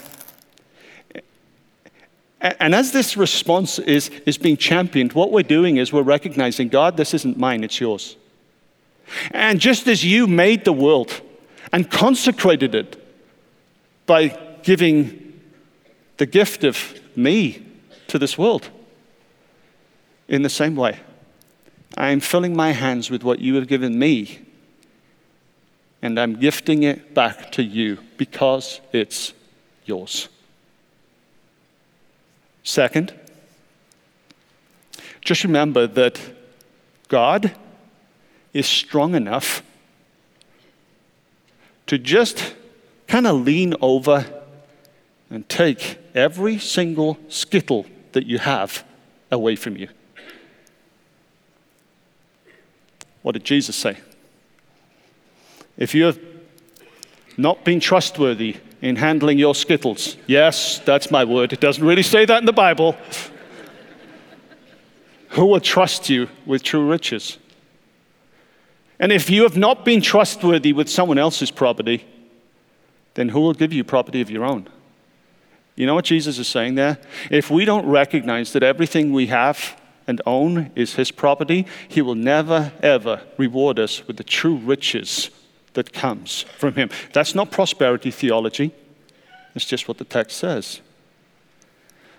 And 2.42 2.74
as 2.74 2.92
this 2.92 3.16
response 3.16 3.78
is, 3.78 4.10
is 4.26 4.38
being 4.38 4.58
championed, 4.58 5.14
what 5.14 5.32
we're 5.32 5.44
doing 5.44 5.78
is 5.78 5.94
we're 5.94 6.02
recognizing 6.02 6.70
God, 6.70 6.98
this 6.98 7.14
isn't 7.14 7.38
mine, 7.38 7.64
it's 7.64 7.80
yours. 7.80 8.16
And 9.32 9.60
just 9.60 9.88
as 9.88 10.04
you 10.04 10.26
made 10.26 10.66
the 10.66 10.74
world 10.74 11.22
and 11.72 11.90
consecrated 11.90 12.74
it 12.74 12.98
by 14.08 14.30
giving 14.64 15.40
the 16.18 16.26
gift 16.26 16.64
of 16.64 17.00
me 17.16 17.64
to 18.08 18.18
this 18.18 18.38
world, 18.38 18.70
in 20.28 20.42
the 20.42 20.50
same 20.50 20.76
way, 20.76 21.00
I 21.98 22.10
am 22.10 22.22
filling 22.22 22.56
my 22.56 22.72
hands 22.72 23.12
with 23.12 23.24
what 23.24 23.40
you 23.40 23.56
have 23.56 23.68
given 23.68 24.00
me 24.00 24.40
and 26.02 26.20
I'm 26.20 26.40
gifting 26.40 26.84
it 26.84 27.14
back 27.14 27.52
to 27.54 27.64
you 27.64 28.00
because 28.18 28.82
it's 28.92 29.34
yours. 29.86 30.30
Second, 32.64 33.14
just 35.22 35.44
remember 35.44 35.88
that 35.88 36.20
God 37.08 37.56
is 38.54 38.68
strong 38.68 39.16
enough 39.16 39.64
to 41.88 41.98
just 41.98 42.56
kind 43.08 43.28
of 43.28 43.42
lean 43.42 43.76
over 43.82 44.26
and 45.30 45.48
take 45.48 45.98
every 46.16 46.58
single 46.58 47.18
skittle 47.30 47.86
that 48.14 48.26
you 48.26 48.38
have 48.40 48.84
away 49.32 49.56
from 49.56 49.78
you. 49.78 49.88
What 53.22 53.34
did 53.34 53.44
Jesus 53.44 53.76
say? 53.76 53.98
If 55.82 55.96
you 55.96 56.04
have 56.04 56.20
not 57.38 57.66
been 57.66 57.80
trustworthy 57.80 58.58
in 58.84 58.98
handling 58.98 59.40
your 59.40 59.56
skittles, 59.56 60.16
yes, 60.28 60.78
that's 60.78 61.10
my 61.10 61.26
word. 61.26 61.54
It 61.54 61.60
doesn't 61.60 61.84
really 61.84 62.04
say 62.04 62.24
that 62.24 62.38
in 62.38 62.46
the 62.46 62.54
Bible. 62.54 62.96
Who 65.30 65.48
will 65.48 65.60
trust 65.60 66.08
you 66.08 66.30
with 66.46 66.62
true 66.62 66.88
riches? 66.88 67.40
And 69.00 69.12
if 69.12 69.28
you 69.32 69.42
have 69.42 69.58
not 69.58 69.84
been 69.84 70.02
trustworthy 70.02 70.72
with 70.72 70.88
someone 70.88 71.18
else's 71.18 71.50
property, 71.50 72.06
then 73.16 73.30
who 73.30 73.40
will 73.40 73.56
give 73.56 73.74
you 73.74 73.84
property 73.84 74.22
of 74.22 74.30
your 74.30 74.46
own? 74.46 74.68
You 75.76 75.88
know 75.88 75.96
what 75.96 76.06
Jesus 76.06 76.38
is 76.38 76.48
saying 76.48 76.76
there? 76.76 77.00
If 77.32 77.50
we 77.50 77.66
don't 77.66 77.88
recognize 77.88 78.54
that 78.54 78.62
everything 78.62 79.14
we 79.14 79.28
have 79.28 79.82
and 80.06 80.22
own 80.28 80.70
is 80.76 80.94
His 80.94 81.10
property, 81.10 81.66
He 81.88 82.04
will 82.04 82.14
never, 82.14 82.72
ever 82.84 83.24
reward 83.38 83.80
us 83.80 84.06
with 84.06 84.18
the 84.18 84.24
true 84.24 84.58
riches 84.58 85.32
that 85.74 85.94
comes 85.94 86.44
from 86.58 86.74
him. 86.74 86.90
That's 87.14 87.36
not 87.36 87.52
prosperity 87.52 88.12
theology, 88.12 88.74
it's 89.56 89.66
just 89.66 89.88
what 89.88 89.98
the 89.98 90.06
text 90.06 90.38
says. 90.38 90.82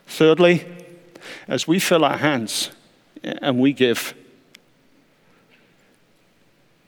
Thirdly, 0.07 0.67
as 1.49 1.67
we 1.67 1.79
fill 1.79 2.05
our 2.05 2.19
hands 2.19 2.71
and 3.23 3.59
we 3.59 3.73
give, 3.73 4.15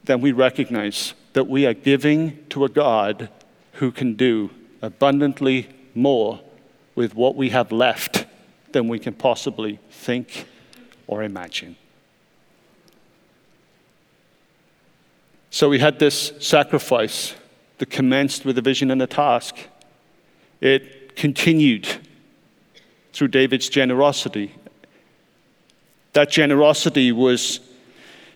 then 0.05 0.21
we 0.21 0.33
recognize 0.33 1.15
that 1.33 1.49
we 1.49 1.67
are 1.67 1.75
giving 1.75 2.45
to 2.51 2.65
a 2.65 2.69
God 2.69 3.29
who 3.75 3.91
can 3.91 4.15
do 4.15 4.51
abundantly 4.83 5.69
more 5.95 6.41
with 6.95 7.15
what 7.15 7.35
we 7.37 7.51
have 7.51 7.73
left 7.73 8.27
than 8.73 8.89
we 8.89 8.99
can 8.99 9.15
possibly 9.15 9.79
think 9.91 10.47
or 11.07 11.23
imagine. 11.23 11.77
So 15.55 15.69
we 15.69 15.79
had 15.79 16.01
this 16.01 16.33
sacrifice 16.41 17.37
that 17.79 17.89
commenced 17.89 18.45
with 18.45 18.59
a 18.59 18.61
vision 18.61 18.91
and 18.91 19.01
a 19.01 19.07
task. 19.07 19.57
It 20.61 21.15
continued 21.15 21.87
through 23.13 23.29
David's 23.29 23.69
generosity. 23.69 24.53
That 26.13 26.29
generosity 26.29 27.13
was 27.13 27.61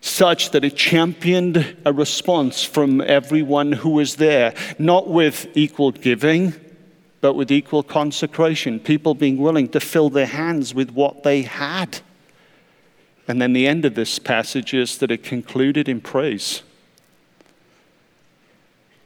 such 0.00 0.52
that 0.52 0.64
it 0.64 0.76
championed 0.76 1.76
a 1.84 1.92
response 1.92 2.62
from 2.62 3.00
everyone 3.00 3.72
who 3.72 3.90
was 3.90 4.14
there, 4.14 4.54
not 4.78 5.08
with 5.08 5.48
equal 5.56 5.90
giving, 5.90 6.54
but 7.20 7.34
with 7.34 7.50
equal 7.50 7.82
consecration, 7.82 8.78
people 8.78 9.16
being 9.16 9.38
willing 9.38 9.68
to 9.70 9.80
fill 9.80 10.08
their 10.08 10.26
hands 10.26 10.72
with 10.72 10.92
what 10.92 11.24
they 11.24 11.42
had. 11.42 11.98
And 13.26 13.42
then 13.42 13.54
the 13.54 13.66
end 13.66 13.84
of 13.84 13.96
this 13.96 14.20
passage 14.20 14.72
is 14.72 14.98
that 14.98 15.10
it 15.10 15.24
concluded 15.24 15.88
in 15.88 16.00
praise. 16.00 16.62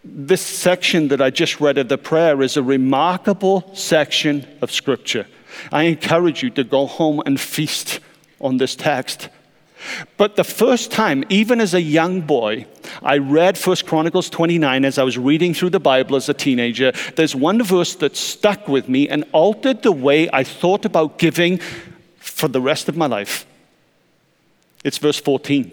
This 0.05 0.41
section 0.41 1.09
that 1.09 1.23
I 1.23 1.31
just 1.31 1.61
read 1.61 1.79
of 1.79 1.89
the 1.89 1.99
prayer 1.99 2.43
is 2.43 2.57
a 2.57 2.63
remarkable 2.63 3.71
section 3.75 4.47
of 4.61 4.73
Scripture. 4.73 5.27
I 5.71 5.85
encourage 5.85 6.43
you 6.43 6.51
to 6.51 6.65
go 6.65 6.87
home 6.87 7.23
and 7.25 7.41
feast 7.41 8.01
on 8.41 8.57
this 8.57 8.75
text. 8.75 9.29
But 10.17 10.37
the 10.37 10.45
first 10.45 10.91
time, 10.91 11.25
even 11.29 11.61
as 11.61 11.75
a 11.75 11.81
young 11.81 12.21
boy, 12.21 12.67
I 13.03 13.19
read 13.19 13.57
1 13.57 13.77
Chronicles 13.87 14.29
29 14.31 14.85
as 14.85 14.99
I 14.99 15.03
was 15.03 15.19
reading 15.19 15.55
through 15.55 15.71
the 15.71 15.81
Bible 15.81 16.17
as 16.17 16.29
a 16.29 16.35
teenager. 16.35 16.93
There's 17.17 17.35
one 17.35 17.63
verse 17.63 17.95
that 17.97 18.17
stuck 18.17 18.69
with 18.69 18.89
me 18.89 19.09
and 19.09 19.25
altered 19.33 19.83
the 19.83 19.93
way 19.93 20.29
I 20.33 20.45
thought 20.45 20.85
about 20.85 21.19
giving 21.19 21.59
for 22.19 22.49
the 22.49 22.61
rest 22.61 22.89
of 22.89 22.97
my 22.97 23.07
life. 23.07 23.47
It's 24.85 24.99
verse 24.99 25.21
14. 25.21 25.71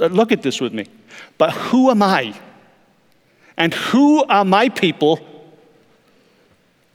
Uh, 0.00 0.06
look 0.06 0.32
at 0.32 0.42
this 0.42 0.60
with 0.60 0.72
me. 0.72 0.86
But 1.38 1.52
who 1.52 1.90
am 1.90 2.02
I? 2.02 2.34
And 3.56 3.74
who 3.74 4.24
are 4.24 4.44
my 4.44 4.68
people 4.68 5.20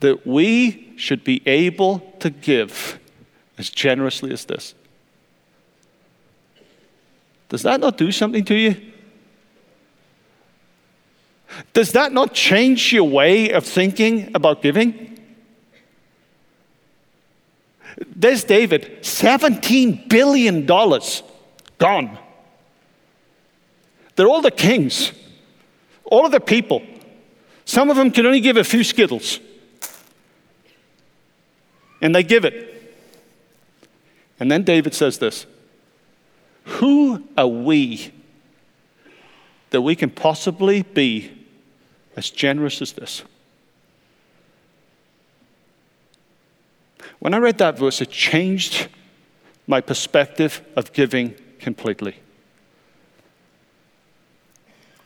that 0.00 0.26
we 0.26 0.92
should 0.96 1.24
be 1.24 1.42
able 1.46 2.00
to 2.20 2.30
give 2.30 2.98
as 3.56 3.70
generously 3.70 4.32
as 4.32 4.44
this? 4.44 4.74
Does 7.48 7.62
that 7.62 7.80
not 7.80 7.96
do 7.96 8.12
something 8.12 8.44
to 8.44 8.54
you? 8.54 8.76
Does 11.72 11.92
that 11.92 12.12
not 12.12 12.34
change 12.34 12.92
your 12.92 13.08
way 13.08 13.50
of 13.50 13.64
thinking 13.64 14.30
about 14.34 14.62
giving? 14.62 15.18
There's 18.14 18.44
David, 18.44 18.98
$17 19.02 20.08
billion 20.08 20.66
gone. 20.66 22.18
They're 24.14 24.28
all 24.28 24.42
the 24.42 24.50
kings, 24.50 25.12
all 26.08 26.26
of 26.26 26.32
the 26.32 26.40
people. 26.40 26.82
Some 27.64 27.90
of 27.90 27.96
them 27.96 28.10
can 28.10 28.26
only 28.26 28.40
give 28.40 28.56
a 28.56 28.64
few 28.64 28.82
skittles. 28.82 29.40
And 32.00 32.14
they 32.14 32.22
give 32.22 32.44
it. 32.44 32.74
And 34.40 34.50
then 34.50 34.62
David 34.62 34.94
says 34.94 35.18
this 35.18 35.46
who 36.64 37.24
are 37.36 37.46
we 37.46 38.12
that 39.70 39.82
we 39.82 39.96
can 39.96 40.10
possibly 40.10 40.82
be 40.82 41.30
as 42.16 42.30
generous 42.30 42.80
as 42.82 42.92
this? 42.92 43.22
When 47.18 47.34
I 47.34 47.38
read 47.38 47.58
that 47.58 47.78
verse, 47.78 48.00
it 48.00 48.10
changed 48.10 48.88
my 49.66 49.80
perspective 49.80 50.62
of 50.76 50.92
giving 50.92 51.34
completely. 51.58 52.16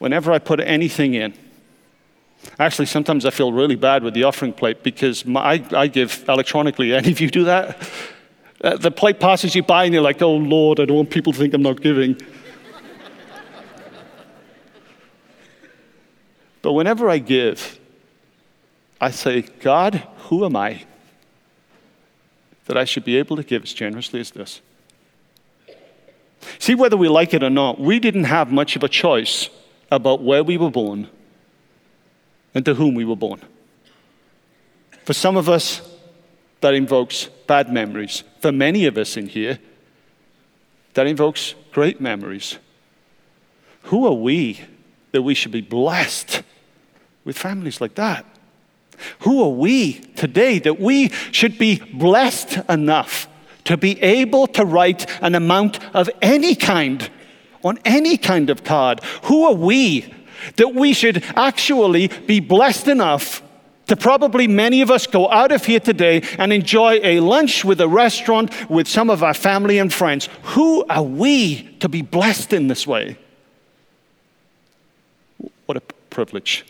Whenever 0.02 0.32
I 0.32 0.40
put 0.40 0.58
anything 0.58 1.14
in, 1.14 1.32
actually, 2.58 2.86
sometimes 2.86 3.24
I 3.24 3.30
feel 3.30 3.52
really 3.52 3.76
bad 3.76 4.02
with 4.02 4.14
the 4.14 4.24
offering 4.24 4.52
plate 4.52 4.82
because 4.82 5.24
my, 5.24 5.40
I, 5.40 5.64
I 5.72 5.86
give 5.86 6.24
electronically. 6.28 6.92
Any 6.96 7.12
of 7.12 7.20
you 7.20 7.30
do 7.30 7.44
that? 7.44 7.78
Uh, 8.64 8.76
the 8.76 8.90
plate 8.90 9.20
passes 9.20 9.54
you 9.54 9.62
by 9.62 9.84
and 9.84 9.94
you're 9.94 10.02
like, 10.02 10.20
oh 10.20 10.34
Lord, 10.34 10.80
I 10.80 10.86
don't 10.86 10.96
want 10.96 11.10
people 11.10 11.32
to 11.32 11.38
think 11.38 11.54
I'm 11.54 11.62
not 11.62 11.80
giving. 11.80 12.20
but 16.62 16.72
whenever 16.72 17.08
I 17.08 17.18
give, 17.18 17.78
I 19.00 19.12
say, 19.12 19.42
God, 19.42 20.02
who 20.24 20.44
am 20.44 20.56
I 20.56 20.82
that 22.64 22.76
I 22.76 22.84
should 22.86 23.04
be 23.04 23.18
able 23.18 23.36
to 23.36 23.44
give 23.44 23.62
as 23.62 23.72
generously 23.72 24.18
as 24.18 24.32
this? 24.32 24.62
See, 26.58 26.74
whether 26.74 26.96
we 26.96 27.08
like 27.08 27.32
it 27.34 27.44
or 27.44 27.50
not, 27.50 27.78
we 27.78 28.00
didn't 28.00 28.24
have 28.24 28.50
much 28.50 28.74
of 28.74 28.82
a 28.82 28.88
choice 28.88 29.48
about 29.92 30.22
where 30.22 30.42
we 30.42 30.56
were 30.56 30.70
born 30.70 31.08
and 32.54 32.64
to 32.64 32.74
whom 32.74 32.94
we 32.94 33.04
were 33.04 33.16
born. 33.16 33.40
For 35.04 35.12
some 35.12 35.36
of 35.36 35.48
us, 35.48 35.82
that 36.60 36.74
invokes 36.74 37.26
bad 37.46 37.72
memories. 37.72 38.22
For 38.40 38.52
many 38.52 38.86
of 38.86 38.96
us 38.96 39.16
in 39.16 39.26
here, 39.26 39.58
that 40.94 41.06
invokes 41.06 41.54
great 41.72 42.00
memories. 42.00 42.58
Who 43.84 44.06
are 44.06 44.14
we 44.14 44.60
that 45.10 45.22
we 45.22 45.34
should 45.34 45.52
be 45.52 45.60
blessed 45.60 46.42
with 47.24 47.36
families 47.36 47.80
like 47.80 47.96
that? 47.96 48.24
Who 49.20 49.42
are 49.42 49.50
we 49.50 49.94
today 49.94 50.58
that 50.60 50.78
we 50.78 51.08
should 51.32 51.58
be 51.58 51.80
blessed 51.92 52.58
enough 52.68 53.28
to 53.64 53.76
be 53.76 54.00
able 54.00 54.46
to 54.48 54.64
write 54.64 55.06
an 55.20 55.34
amount 55.34 55.80
of 55.94 56.08
any 56.20 56.54
kind 56.54 57.10
on 57.64 57.78
any 57.84 58.16
kind 58.16 58.50
of 58.50 58.64
card? 58.64 59.00
Who 59.24 59.44
are 59.46 59.54
we 59.54 60.12
that 60.56 60.74
we 60.74 60.92
should 60.92 61.22
actually 61.36 62.08
be 62.08 62.40
blessed 62.40 62.88
enough 62.88 63.42
to 63.86 63.96
probably 63.96 64.46
many 64.46 64.80
of 64.80 64.90
us 64.90 65.06
go 65.06 65.30
out 65.30 65.52
of 65.52 65.64
here 65.64 65.80
today 65.80 66.22
and 66.38 66.52
enjoy 66.52 67.00
a 67.02 67.20
lunch 67.20 67.64
with 67.64 67.80
a 67.80 67.88
restaurant 67.88 68.70
with 68.70 68.88
some 68.88 69.10
of 69.10 69.22
our 69.22 69.34
family 69.34 69.78
and 69.78 69.92
friends. 69.92 70.28
Who 70.42 70.84
are 70.86 71.02
we 71.02 71.76
to 71.80 71.88
be 71.88 72.02
blessed 72.02 72.52
in 72.52 72.68
this 72.68 72.86
way? 72.86 73.18
What 75.66 75.76
a 75.76 75.80
privilege. 76.10 76.64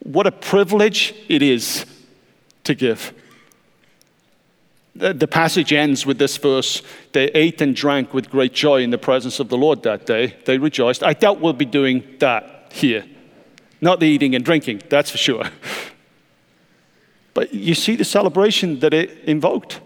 What 0.00 0.26
a 0.26 0.32
privilege 0.32 1.14
it 1.28 1.42
is 1.42 1.86
to 2.64 2.74
give. 2.74 3.12
The, 4.96 5.26
passage 5.26 5.72
ends 5.72 6.06
with 6.06 6.18
this 6.18 6.36
verse 6.36 6.80
They 7.12 7.26
ate 7.34 7.60
and 7.60 7.74
drank 7.74 8.14
with 8.14 8.30
great 8.30 8.52
joy 8.52 8.82
in 8.82 8.90
the 8.90 8.98
presence 8.98 9.40
of 9.40 9.48
the 9.48 9.56
Lord 9.56 9.82
that 9.82 10.06
day. 10.06 10.36
They 10.44 10.58
rejoiced. 10.58 11.02
I 11.02 11.14
doubt 11.14 11.40
we'll 11.40 11.52
be 11.52 11.64
doing 11.64 12.04
that 12.20 12.70
here. 12.72 13.04
Not 13.80 14.00
the 14.00 14.06
eating 14.06 14.34
and 14.34 14.44
drinking, 14.44 14.82
that's 14.88 15.10
for 15.10 15.18
sure. 15.18 15.44
But 17.34 17.52
you 17.52 17.74
see 17.74 17.96
the 17.96 18.04
celebration 18.04 18.78
that 18.78 18.94
it 18.94 19.10
invoked. 19.24 19.80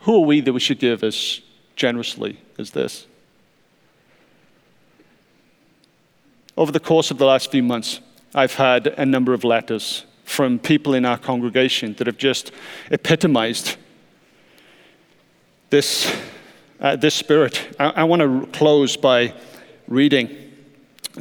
Who 0.00 0.16
are 0.16 0.26
we 0.26 0.42
that 0.42 0.52
we 0.52 0.60
should 0.60 0.78
give 0.78 1.02
as 1.02 1.40
generously 1.74 2.38
as 2.58 2.72
this? 2.72 3.06
Over 6.58 6.70
the 6.72 6.80
course 6.80 7.10
of 7.10 7.16
the 7.16 7.24
last 7.24 7.50
few 7.50 7.62
months, 7.62 8.00
I've 8.34 8.54
had 8.54 8.88
a 8.88 9.06
number 9.06 9.32
of 9.32 9.44
letters 9.44 10.04
from 10.24 10.58
people 10.58 10.92
in 10.92 11.06
our 11.06 11.16
congregation 11.16 11.94
that 11.94 12.06
have 12.06 12.18
just 12.18 12.52
epitomized 12.90 13.76
this, 15.70 16.14
uh, 16.80 16.96
this 16.96 17.14
spirit. 17.14 17.74
I, 17.78 17.90
I 17.90 18.04
want 18.04 18.20
to 18.20 18.46
close 18.58 18.96
by 18.96 19.32
reading 19.88 20.36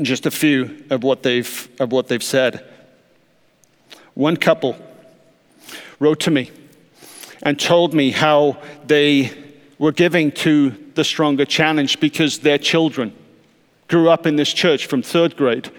just 0.01 0.25
a 0.25 0.31
few 0.31 0.83
of 0.89 1.03
what 1.03 1.23
they've, 1.23 1.69
of 1.79 1.91
what 1.91 2.07
they've 2.07 2.23
said. 2.23 2.65
One 4.13 4.37
couple 4.37 4.75
wrote 5.99 6.19
to 6.21 6.31
me 6.31 6.51
and 7.41 7.59
told 7.59 7.93
me 7.93 8.11
how 8.11 8.57
they 8.85 9.31
were 9.77 9.91
giving 9.91 10.31
to 10.31 10.71
the 10.95 11.03
Stronger 11.03 11.45
Challenge 11.45 11.99
because 11.99 12.39
their 12.39 12.57
children 12.57 13.13
grew 13.87 14.09
up 14.09 14.27
in 14.27 14.35
this 14.35 14.53
church 14.53 14.87
from 14.87 15.01
third 15.01 15.37
grade 15.37 15.71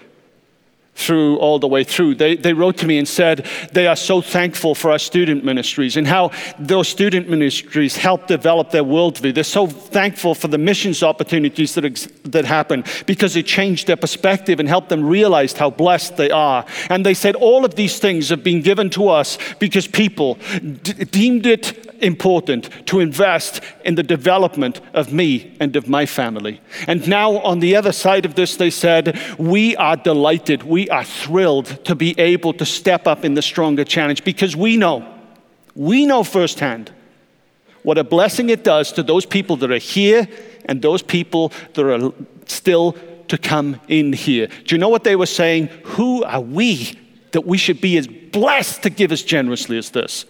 through 0.93 1.37
all 1.37 1.57
the 1.57 1.67
way 1.67 1.83
through. 1.83 2.15
They, 2.15 2.35
they 2.35 2.53
wrote 2.53 2.77
to 2.77 2.87
me 2.87 2.97
and 2.97 3.07
said 3.07 3.47
they 3.71 3.87
are 3.87 3.95
so 3.95 4.21
thankful 4.21 4.75
for 4.75 4.91
our 4.91 4.99
student 4.99 5.43
ministries 5.43 5.97
and 5.97 6.05
how 6.05 6.31
those 6.59 6.89
student 6.89 7.29
ministries 7.29 7.95
help 7.95 8.27
develop 8.27 8.71
their 8.71 8.83
worldview. 8.83 9.33
They're 9.33 9.43
so 9.43 9.67
thankful 9.67 10.35
for 10.35 10.47
the 10.47 10.57
missions 10.57 11.01
opportunities 11.01 11.75
that, 11.75 11.85
ex- 11.85 12.07
that 12.25 12.45
happen 12.45 12.83
because 13.05 13.35
it 13.35 13.45
changed 13.45 13.87
their 13.87 13.95
perspective 13.95 14.59
and 14.59 14.67
helped 14.67 14.89
them 14.89 15.03
realize 15.03 15.53
how 15.53 15.69
blessed 15.69 16.17
they 16.17 16.29
are. 16.29 16.65
And 16.89 17.05
they 17.05 17.13
said 17.13 17.35
all 17.35 17.65
of 17.65 17.75
these 17.75 17.99
things 17.99 18.29
have 18.29 18.43
been 18.43 18.61
given 18.61 18.89
to 18.91 19.09
us 19.09 19.37
because 19.59 19.87
people 19.87 20.37
d- 20.61 21.05
deemed 21.05 21.45
it 21.45 21.91
important 22.01 22.69
to 22.87 22.99
invest 22.99 23.61
in 23.85 23.95
the 23.95 24.03
development 24.03 24.81
of 24.93 25.13
me 25.13 25.55
and 25.59 25.75
of 25.75 25.87
my 25.87 26.05
family. 26.05 26.59
And 26.87 27.07
now, 27.07 27.37
on 27.37 27.59
the 27.59 27.75
other 27.75 27.91
side 27.91 28.25
of 28.25 28.35
this, 28.35 28.57
they 28.57 28.69
said, 28.69 29.19
We 29.37 29.75
are 29.77 29.95
delighted, 29.95 30.63
we 30.63 30.80
are 30.89 31.03
thrilled 31.03 31.83
to 31.85 31.95
be 31.95 32.19
able 32.19 32.53
to 32.53 32.65
step 32.65 33.07
up 33.07 33.25
in 33.25 33.33
the 33.33 33.41
stronger 33.41 33.83
challenge 33.83 34.23
because 34.23 34.55
we 34.55 34.77
know, 34.77 35.05
we 35.75 36.05
know 36.05 36.23
firsthand 36.23 36.91
what 37.83 37.97
a 37.97 38.03
blessing 38.03 38.49
it 38.49 38.63
does 38.63 38.91
to 38.93 39.03
those 39.03 39.25
people 39.25 39.57
that 39.57 39.71
are 39.71 39.77
here 39.77 40.27
and 40.65 40.81
those 40.81 41.01
people 41.01 41.51
that 41.73 41.85
are 41.85 42.11
still 42.45 42.95
to 43.27 43.37
come 43.37 43.79
in 43.87 44.13
here. 44.13 44.47
Do 44.47 44.75
you 44.75 44.77
know 44.77 44.89
what 44.89 45.03
they 45.03 45.15
were 45.15 45.25
saying? 45.25 45.67
Who 45.83 46.23
are 46.23 46.41
we 46.41 46.97
that 47.31 47.45
we 47.45 47.57
should 47.57 47.81
be 47.81 47.97
as 47.97 48.07
blessed 48.07 48.83
to 48.83 48.89
give 48.89 49.11
as 49.11 49.23
generously 49.23 49.77
as 49.77 49.89
this? 49.89 50.25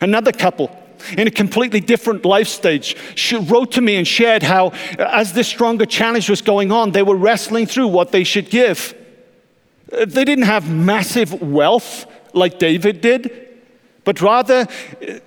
Another 0.00 0.32
couple 0.32 0.70
in 1.16 1.26
a 1.26 1.30
completely 1.30 1.80
different 1.80 2.24
life 2.24 2.48
stage 2.48 2.96
wrote 3.32 3.72
to 3.72 3.80
me 3.80 3.96
and 3.96 4.06
shared 4.06 4.42
how, 4.42 4.68
uh, 4.98 5.08
as 5.10 5.32
this 5.32 5.48
stronger 5.48 5.86
challenge 5.86 6.28
was 6.28 6.42
going 6.42 6.70
on, 6.70 6.92
they 6.92 7.02
were 7.02 7.16
wrestling 7.16 7.66
through 7.66 7.88
what 7.88 8.12
they 8.12 8.24
should 8.24 8.50
give. 8.50 8.94
They 9.90 10.24
didn't 10.24 10.44
have 10.44 10.70
massive 10.70 11.40
wealth 11.42 12.06
like 12.32 12.58
David 12.58 13.00
did, 13.00 13.30
but 14.04 14.20
rather 14.20 14.66
uh, 14.66 15.18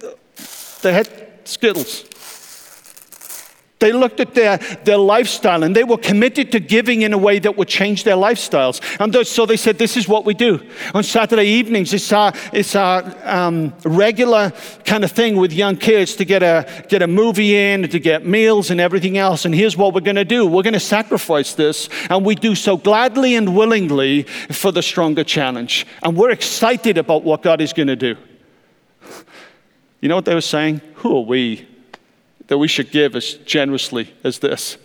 they 0.81 0.93
had 0.93 1.09
Skittles. 1.43 2.05
They 3.83 3.91
looked 3.91 4.21
at 4.21 4.33
their, 4.33 4.59
their 4.85 4.97
lifestyle 4.97 5.61
and 5.61 5.75
they 5.75 5.83
were 5.83 5.97
committed 5.97 6.53
to 6.53 6.61
giving 6.61 7.01
in 7.01 7.11
a 7.11 7.17
way 7.17 7.37
that 7.39 7.57
would 7.57 7.67
change 7.67 8.05
their 8.05 8.15
lifestyles. 8.15 8.79
And 8.97 9.27
so 9.27 9.45
they 9.45 9.57
said, 9.57 9.77
This 9.77 9.97
is 9.97 10.07
what 10.07 10.23
we 10.23 10.33
do. 10.33 10.65
On 10.93 11.03
Saturday 11.03 11.43
evenings, 11.43 11.93
it's 11.93 12.13
our, 12.13 12.31
it's 12.53 12.77
our 12.77 13.03
um, 13.25 13.73
regular 13.83 14.53
kind 14.85 15.03
of 15.03 15.11
thing 15.11 15.35
with 15.35 15.51
young 15.51 15.75
kids 15.75 16.15
to 16.15 16.23
get 16.23 16.41
a, 16.43 16.85
get 16.87 17.01
a 17.01 17.07
movie 17.07 17.57
in, 17.57 17.89
to 17.89 17.99
get 17.99 18.25
meals 18.25 18.71
and 18.71 18.79
everything 18.79 19.17
else. 19.17 19.43
And 19.43 19.53
here's 19.53 19.75
what 19.75 19.93
we're 19.93 19.99
going 19.99 20.15
to 20.15 20.23
do 20.23 20.47
we're 20.47 20.63
going 20.63 20.71
to 20.71 20.79
sacrifice 20.79 21.53
this, 21.53 21.89
and 22.09 22.25
we 22.25 22.35
do 22.35 22.55
so 22.55 22.77
gladly 22.77 23.35
and 23.35 23.53
willingly 23.53 24.23
for 24.23 24.71
the 24.71 24.81
stronger 24.81 25.25
challenge. 25.25 25.85
And 26.03 26.15
we're 26.15 26.31
excited 26.31 26.97
about 26.97 27.25
what 27.25 27.41
God 27.41 27.59
is 27.59 27.73
going 27.73 27.89
to 27.89 27.97
do. 27.97 28.15
You 29.99 30.07
know 30.07 30.15
what 30.15 30.23
they 30.23 30.35
were 30.35 30.39
saying? 30.39 30.79
Who 30.95 31.17
are 31.17 31.25
we 31.25 31.67
that 32.47 32.57
we 32.57 32.67
should 32.67 32.91
give 32.91 33.15
as 33.15 33.33
generously 33.33 34.13
as 34.23 34.39
this. 34.39 34.77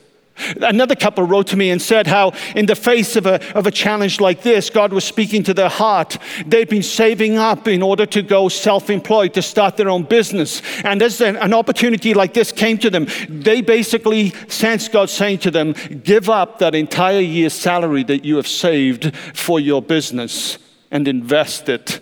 Another 0.63 0.95
couple 0.95 1.25
wrote 1.25 1.49
to 1.49 1.57
me 1.57 1.71
and 1.71 1.83
said 1.83 2.07
how, 2.07 2.33
in 2.55 2.67
the 2.67 2.77
face 2.77 3.17
of 3.17 3.27
a, 3.27 3.43
of 3.57 3.67
a 3.67 3.71
challenge 3.71 4.21
like 4.21 4.43
this, 4.43 4.71
God 4.71 4.93
was 4.93 5.05
speaking 5.05 5.43
to 5.45 5.55
their 5.55 5.69
heart. 5.69 6.17
They'd 6.47 6.69
been 6.69 6.83
saving 6.83 7.37
up 7.37 7.67
in 7.67 7.83
order 7.83 8.07
to 8.07 8.23
go 8.23 8.49
self 8.49 8.89
employed, 8.89 9.35
to 9.35 9.43
start 9.43 9.77
their 9.77 9.89
own 9.89 10.05
business. 10.05 10.63
And 10.85 11.03
as 11.03 11.21
an, 11.21 11.37
an 11.37 11.53
opportunity 11.53 12.15
like 12.15 12.35
this 12.35 12.53
came 12.53 12.79
to 12.79 12.91
them, 12.91 13.09
they 13.29 13.61
basically 13.61 14.31
sensed 14.49 14.93
God 14.93 15.11
saying 15.11 15.39
to 15.39 15.51
them, 15.51 15.75
Give 16.05 16.31
up 16.31 16.61
that 16.61 16.75
entire 16.75 17.21
year's 17.21 17.55
salary 17.55 18.05
that 18.05 18.25
you 18.25 18.37
have 18.37 18.49
saved 18.49 19.15
for 19.35 19.59
your 19.59 19.83
business 19.83 20.59
and 20.91 21.09
invest 21.09 21.69
it 21.69 22.01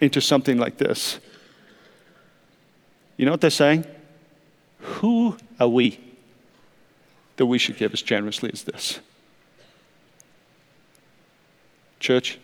into 0.00 0.20
something 0.20 0.58
like 0.58 0.76
this. 0.76 1.20
You 3.16 3.24
know 3.24 3.30
what 3.30 3.40
they're 3.40 3.50
saying? 3.50 3.86
Who 4.86 5.36
are 5.58 5.68
we 5.68 5.98
that 7.36 7.46
we 7.46 7.58
should 7.58 7.76
give 7.76 7.92
as 7.92 8.02
generously 8.02 8.50
as 8.52 8.62
this? 8.62 9.00
Church, 11.98 12.38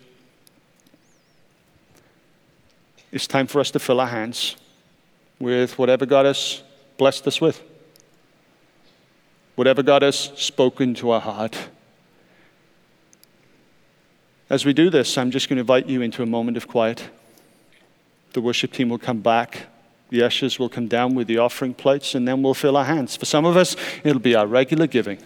it's 3.13 3.27
time 3.27 3.47
for 3.47 3.61
us 3.61 3.71
to 3.71 3.79
fill 3.79 4.01
our 4.01 4.09
hands 4.09 4.57
with 5.39 5.79
whatever 5.79 6.05
God 6.05 6.27
has 6.27 6.63
blessed 6.99 7.27
us 7.27 7.41
with, 7.41 7.63
whatever 9.55 9.83
God 9.83 10.03
has 10.03 10.17
spoken 10.37 10.95
to 10.95 11.11
our 11.11 11.21
heart. 11.21 11.69
As 14.51 14.65
we 14.65 14.73
do 14.73 14.91
this, 14.91 15.17
I'm 15.17 15.31
just 15.31 15.49
going 15.49 15.57
to 15.57 15.61
invite 15.61 15.87
you 15.87 16.03
into 16.03 16.23
a 16.23 16.27
moment 16.27 16.57
of 16.57 16.69
quiet. 16.69 17.09
The 18.33 18.41
worship 18.41 18.73
team 18.73 18.89
will 18.89 18.99
come 18.99 19.21
back. 19.21 19.67
The 20.13 20.23
ushers 20.23 20.59
will 20.59 20.69
come 20.69 20.89
down 20.89 21.15
with 21.15 21.27
the 21.27 21.39
offering 21.39 21.73
plates 21.73 22.15
and 22.15 22.29
then 22.29 22.43
we'll 22.43 22.53
fill 22.53 22.77
our 22.77 22.85
hands. 22.85 23.17
For 23.17 23.25
some 23.25 23.47
of 23.47 23.57
us, 23.57 23.77
it'll 24.05 24.21
be 24.21 24.35
our 24.35 24.47
regular 24.47 24.87
giving. 24.87 25.17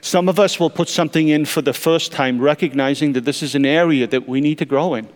Some 0.00 0.28
of 0.28 0.40
us 0.40 0.58
will 0.58 0.68
put 0.68 0.88
something 0.88 1.28
in 1.28 1.44
for 1.44 1.62
the 1.62 1.72
first 1.72 2.10
time, 2.10 2.40
recognizing 2.40 3.12
that 3.12 3.24
this 3.24 3.40
is 3.40 3.54
an 3.54 3.64
area 3.64 4.04
that 4.08 4.28
we 4.28 4.40
need 4.40 4.58
to 4.58 4.64
grow 4.64 4.94
in. 4.94 5.08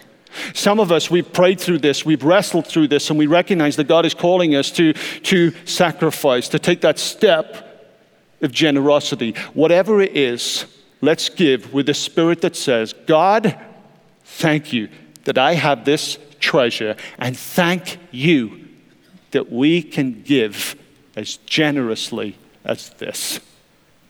Some 0.54 0.78
of 0.78 0.92
us, 0.92 1.10
we've 1.10 1.32
prayed 1.32 1.60
through 1.60 1.78
this, 1.78 2.04
we've 2.04 2.22
wrestled 2.22 2.68
through 2.68 2.86
this, 2.86 3.10
and 3.10 3.18
we 3.18 3.26
recognize 3.26 3.74
that 3.74 3.88
God 3.88 4.06
is 4.06 4.14
calling 4.14 4.54
us 4.54 4.70
to, 4.72 4.92
to 4.92 5.50
sacrifice, 5.64 6.46
to 6.50 6.60
take 6.60 6.82
that 6.82 7.00
step 7.00 7.98
of 8.40 8.52
generosity. 8.52 9.32
Whatever 9.54 10.00
it 10.00 10.16
is, 10.16 10.66
let's 11.00 11.28
give 11.28 11.72
with 11.72 11.86
the 11.86 11.94
spirit 11.94 12.42
that 12.42 12.54
says, 12.54 12.92
God, 13.06 13.58
thank 14.22 14.72
you 14.72 14.88
that 15.24 15.36
I 15.36 15.54
have 15.54 15.84
this 15.84 16.16
treasure, 16.38 16.94
and 17.18 17.36
thank 17.36 17.98
you 18.12 18.59
that 19.30 19.50
we 19.50 19.82
can 19.82 20.22
give 20.22 20.76
as 21.16 21.36
generously 21.38 22.36
as 22.64 22.90
this. 22.90 23.40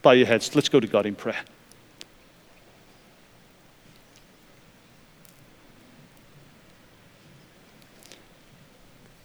Bow 0.01 0.11
your 0.11 0.27
heads. 0.27 0.55
Let's 0.55 0.69
go 0.69 0.79
to 0.79 0.87
God 0.87 1.05
in 1.05 1.15
prayer. 1.15 1.41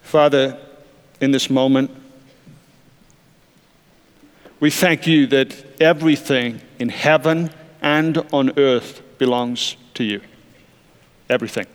Father, 0.02 0.58
in 1.20 1.32
this 1.32 1.50
moment, 1.50 1.90
we 4.60 4.70
thank 4.70 5.06
you 5.06 5.26
that 5.26 5.80
everything 5.80 6.60
in 6.78 6.88
heaven 6.88 7.50
and 7.82 8.18
on 8.32 8.58
earth 8.58 9.02
belongs 9.18 9.76
to 9.94 10.04
you. 10.04 10.20
Everything. 11.28 11.66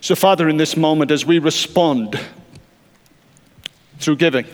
So, 0.00 0.14
Father, 0.14 0.48
in 0.48 0.56
this 0.56 0.76
moment, 0.76 1.10
as 1.10 1.24
we 1.24 1.38
respond 1.38 2.18
through 3.98 4.16
giving, 4.16 4.46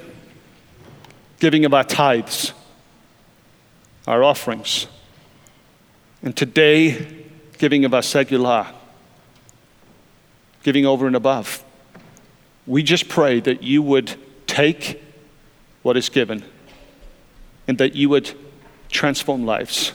giving 1.39 1.65
of 1.65 1.73
our 1.73 1.85
tithes, 1.85 2.53
our 4.07 4.23
offerings, 4.23 4.87
and 6.23 6.37
today, 6.37 7.25
giving 7.59 7.85
of 7.85 7.95
our 7.95 8.03
secular, 8.03 8.67
giving 10.63 10.85
over 10.85 11.07
and 11.07 11.17
above, 11.17 11.65
we 12.67 12.83
just 12.83 13.09
pray 13.09 13.41
that 13.41 13.63
you 13.63 13.83
would 13.83 14.15
take 14.47 15.03
what 15.83 15.97
is 15.97 16.09
given 16.09 16.45
and 17.67 17.79
that 17.79 17.95
you 17.95 18.09
would 18.09 18.35
transform 18.91 19.47
lives. 19.47 19.93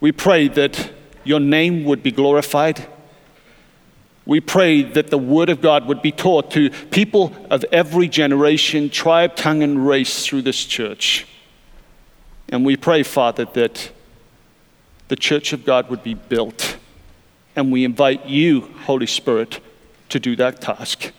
We 0.00 0.12
pray 0.12 0.48
that 0.48 0.92
your 1.24 1.40
name 1.40 1.84
would 1.84 2.02
be 2.02 2.12
glorified 2.12 2.86
we 4.26 4.40
pray 4.40 4.82
that 4.82 5.08
the 5.08 5.18
Word 5.18 5.48
of 5.48 5.62
God 5.62 5.86
would 5.86 6.02
be 6.02 6.10
taught 6.10 6.50
to 6.50 6.68
people 6.90 7.32
of 7.48 7.64
every 7.70 8.08
generation, 8.08 8.90
tribe, 8.90 9.36
tongue, 9.36 9.62
and 9.62 9.86
race 9.86 10.26
through 10.26 10.42
this 10.42 10.64
church. 10.64 11.26
And 12.48 12.66
we 12.66 12.76
pray, 12.76 13.04
Father, 13.04 13.44
that 13.54 13.90
the 15.08 15.16
church 15.16 15.52
of 15.52 15.64
God 15.64 15.88
would 15.88 16.02
be 16.02 16.14
built. 16.14 16.76
And 17.54 17.70
we 17.70 17.84
invite 17.84 18.26
you, 18.26 18.62
Holy 18.84 19.06
Spirit, 19.06 19.60
to 20.08 20.18
do 20.18 20.34
that 20.36 20.60
task. 20.60 21.12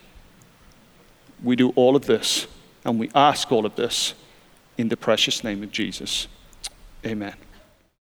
We 1.42 1.56
do 1.56 1.70
all 1.72 1.96
of 1.96 2.06
this, 2.06 2.48
and 2.84 3.00
we 3.00 3.10
ask 3.16 3.52
all 3.52 3.66
of 3.66 3.76
this 3.76 4.14
in 4.78 4.90
the 4.90 4.98
precious 4.98 5.44
name 5.44 5.64
of 5.64 5.72
Jesus. 5.72 6.28
Amen. 7.06 7.36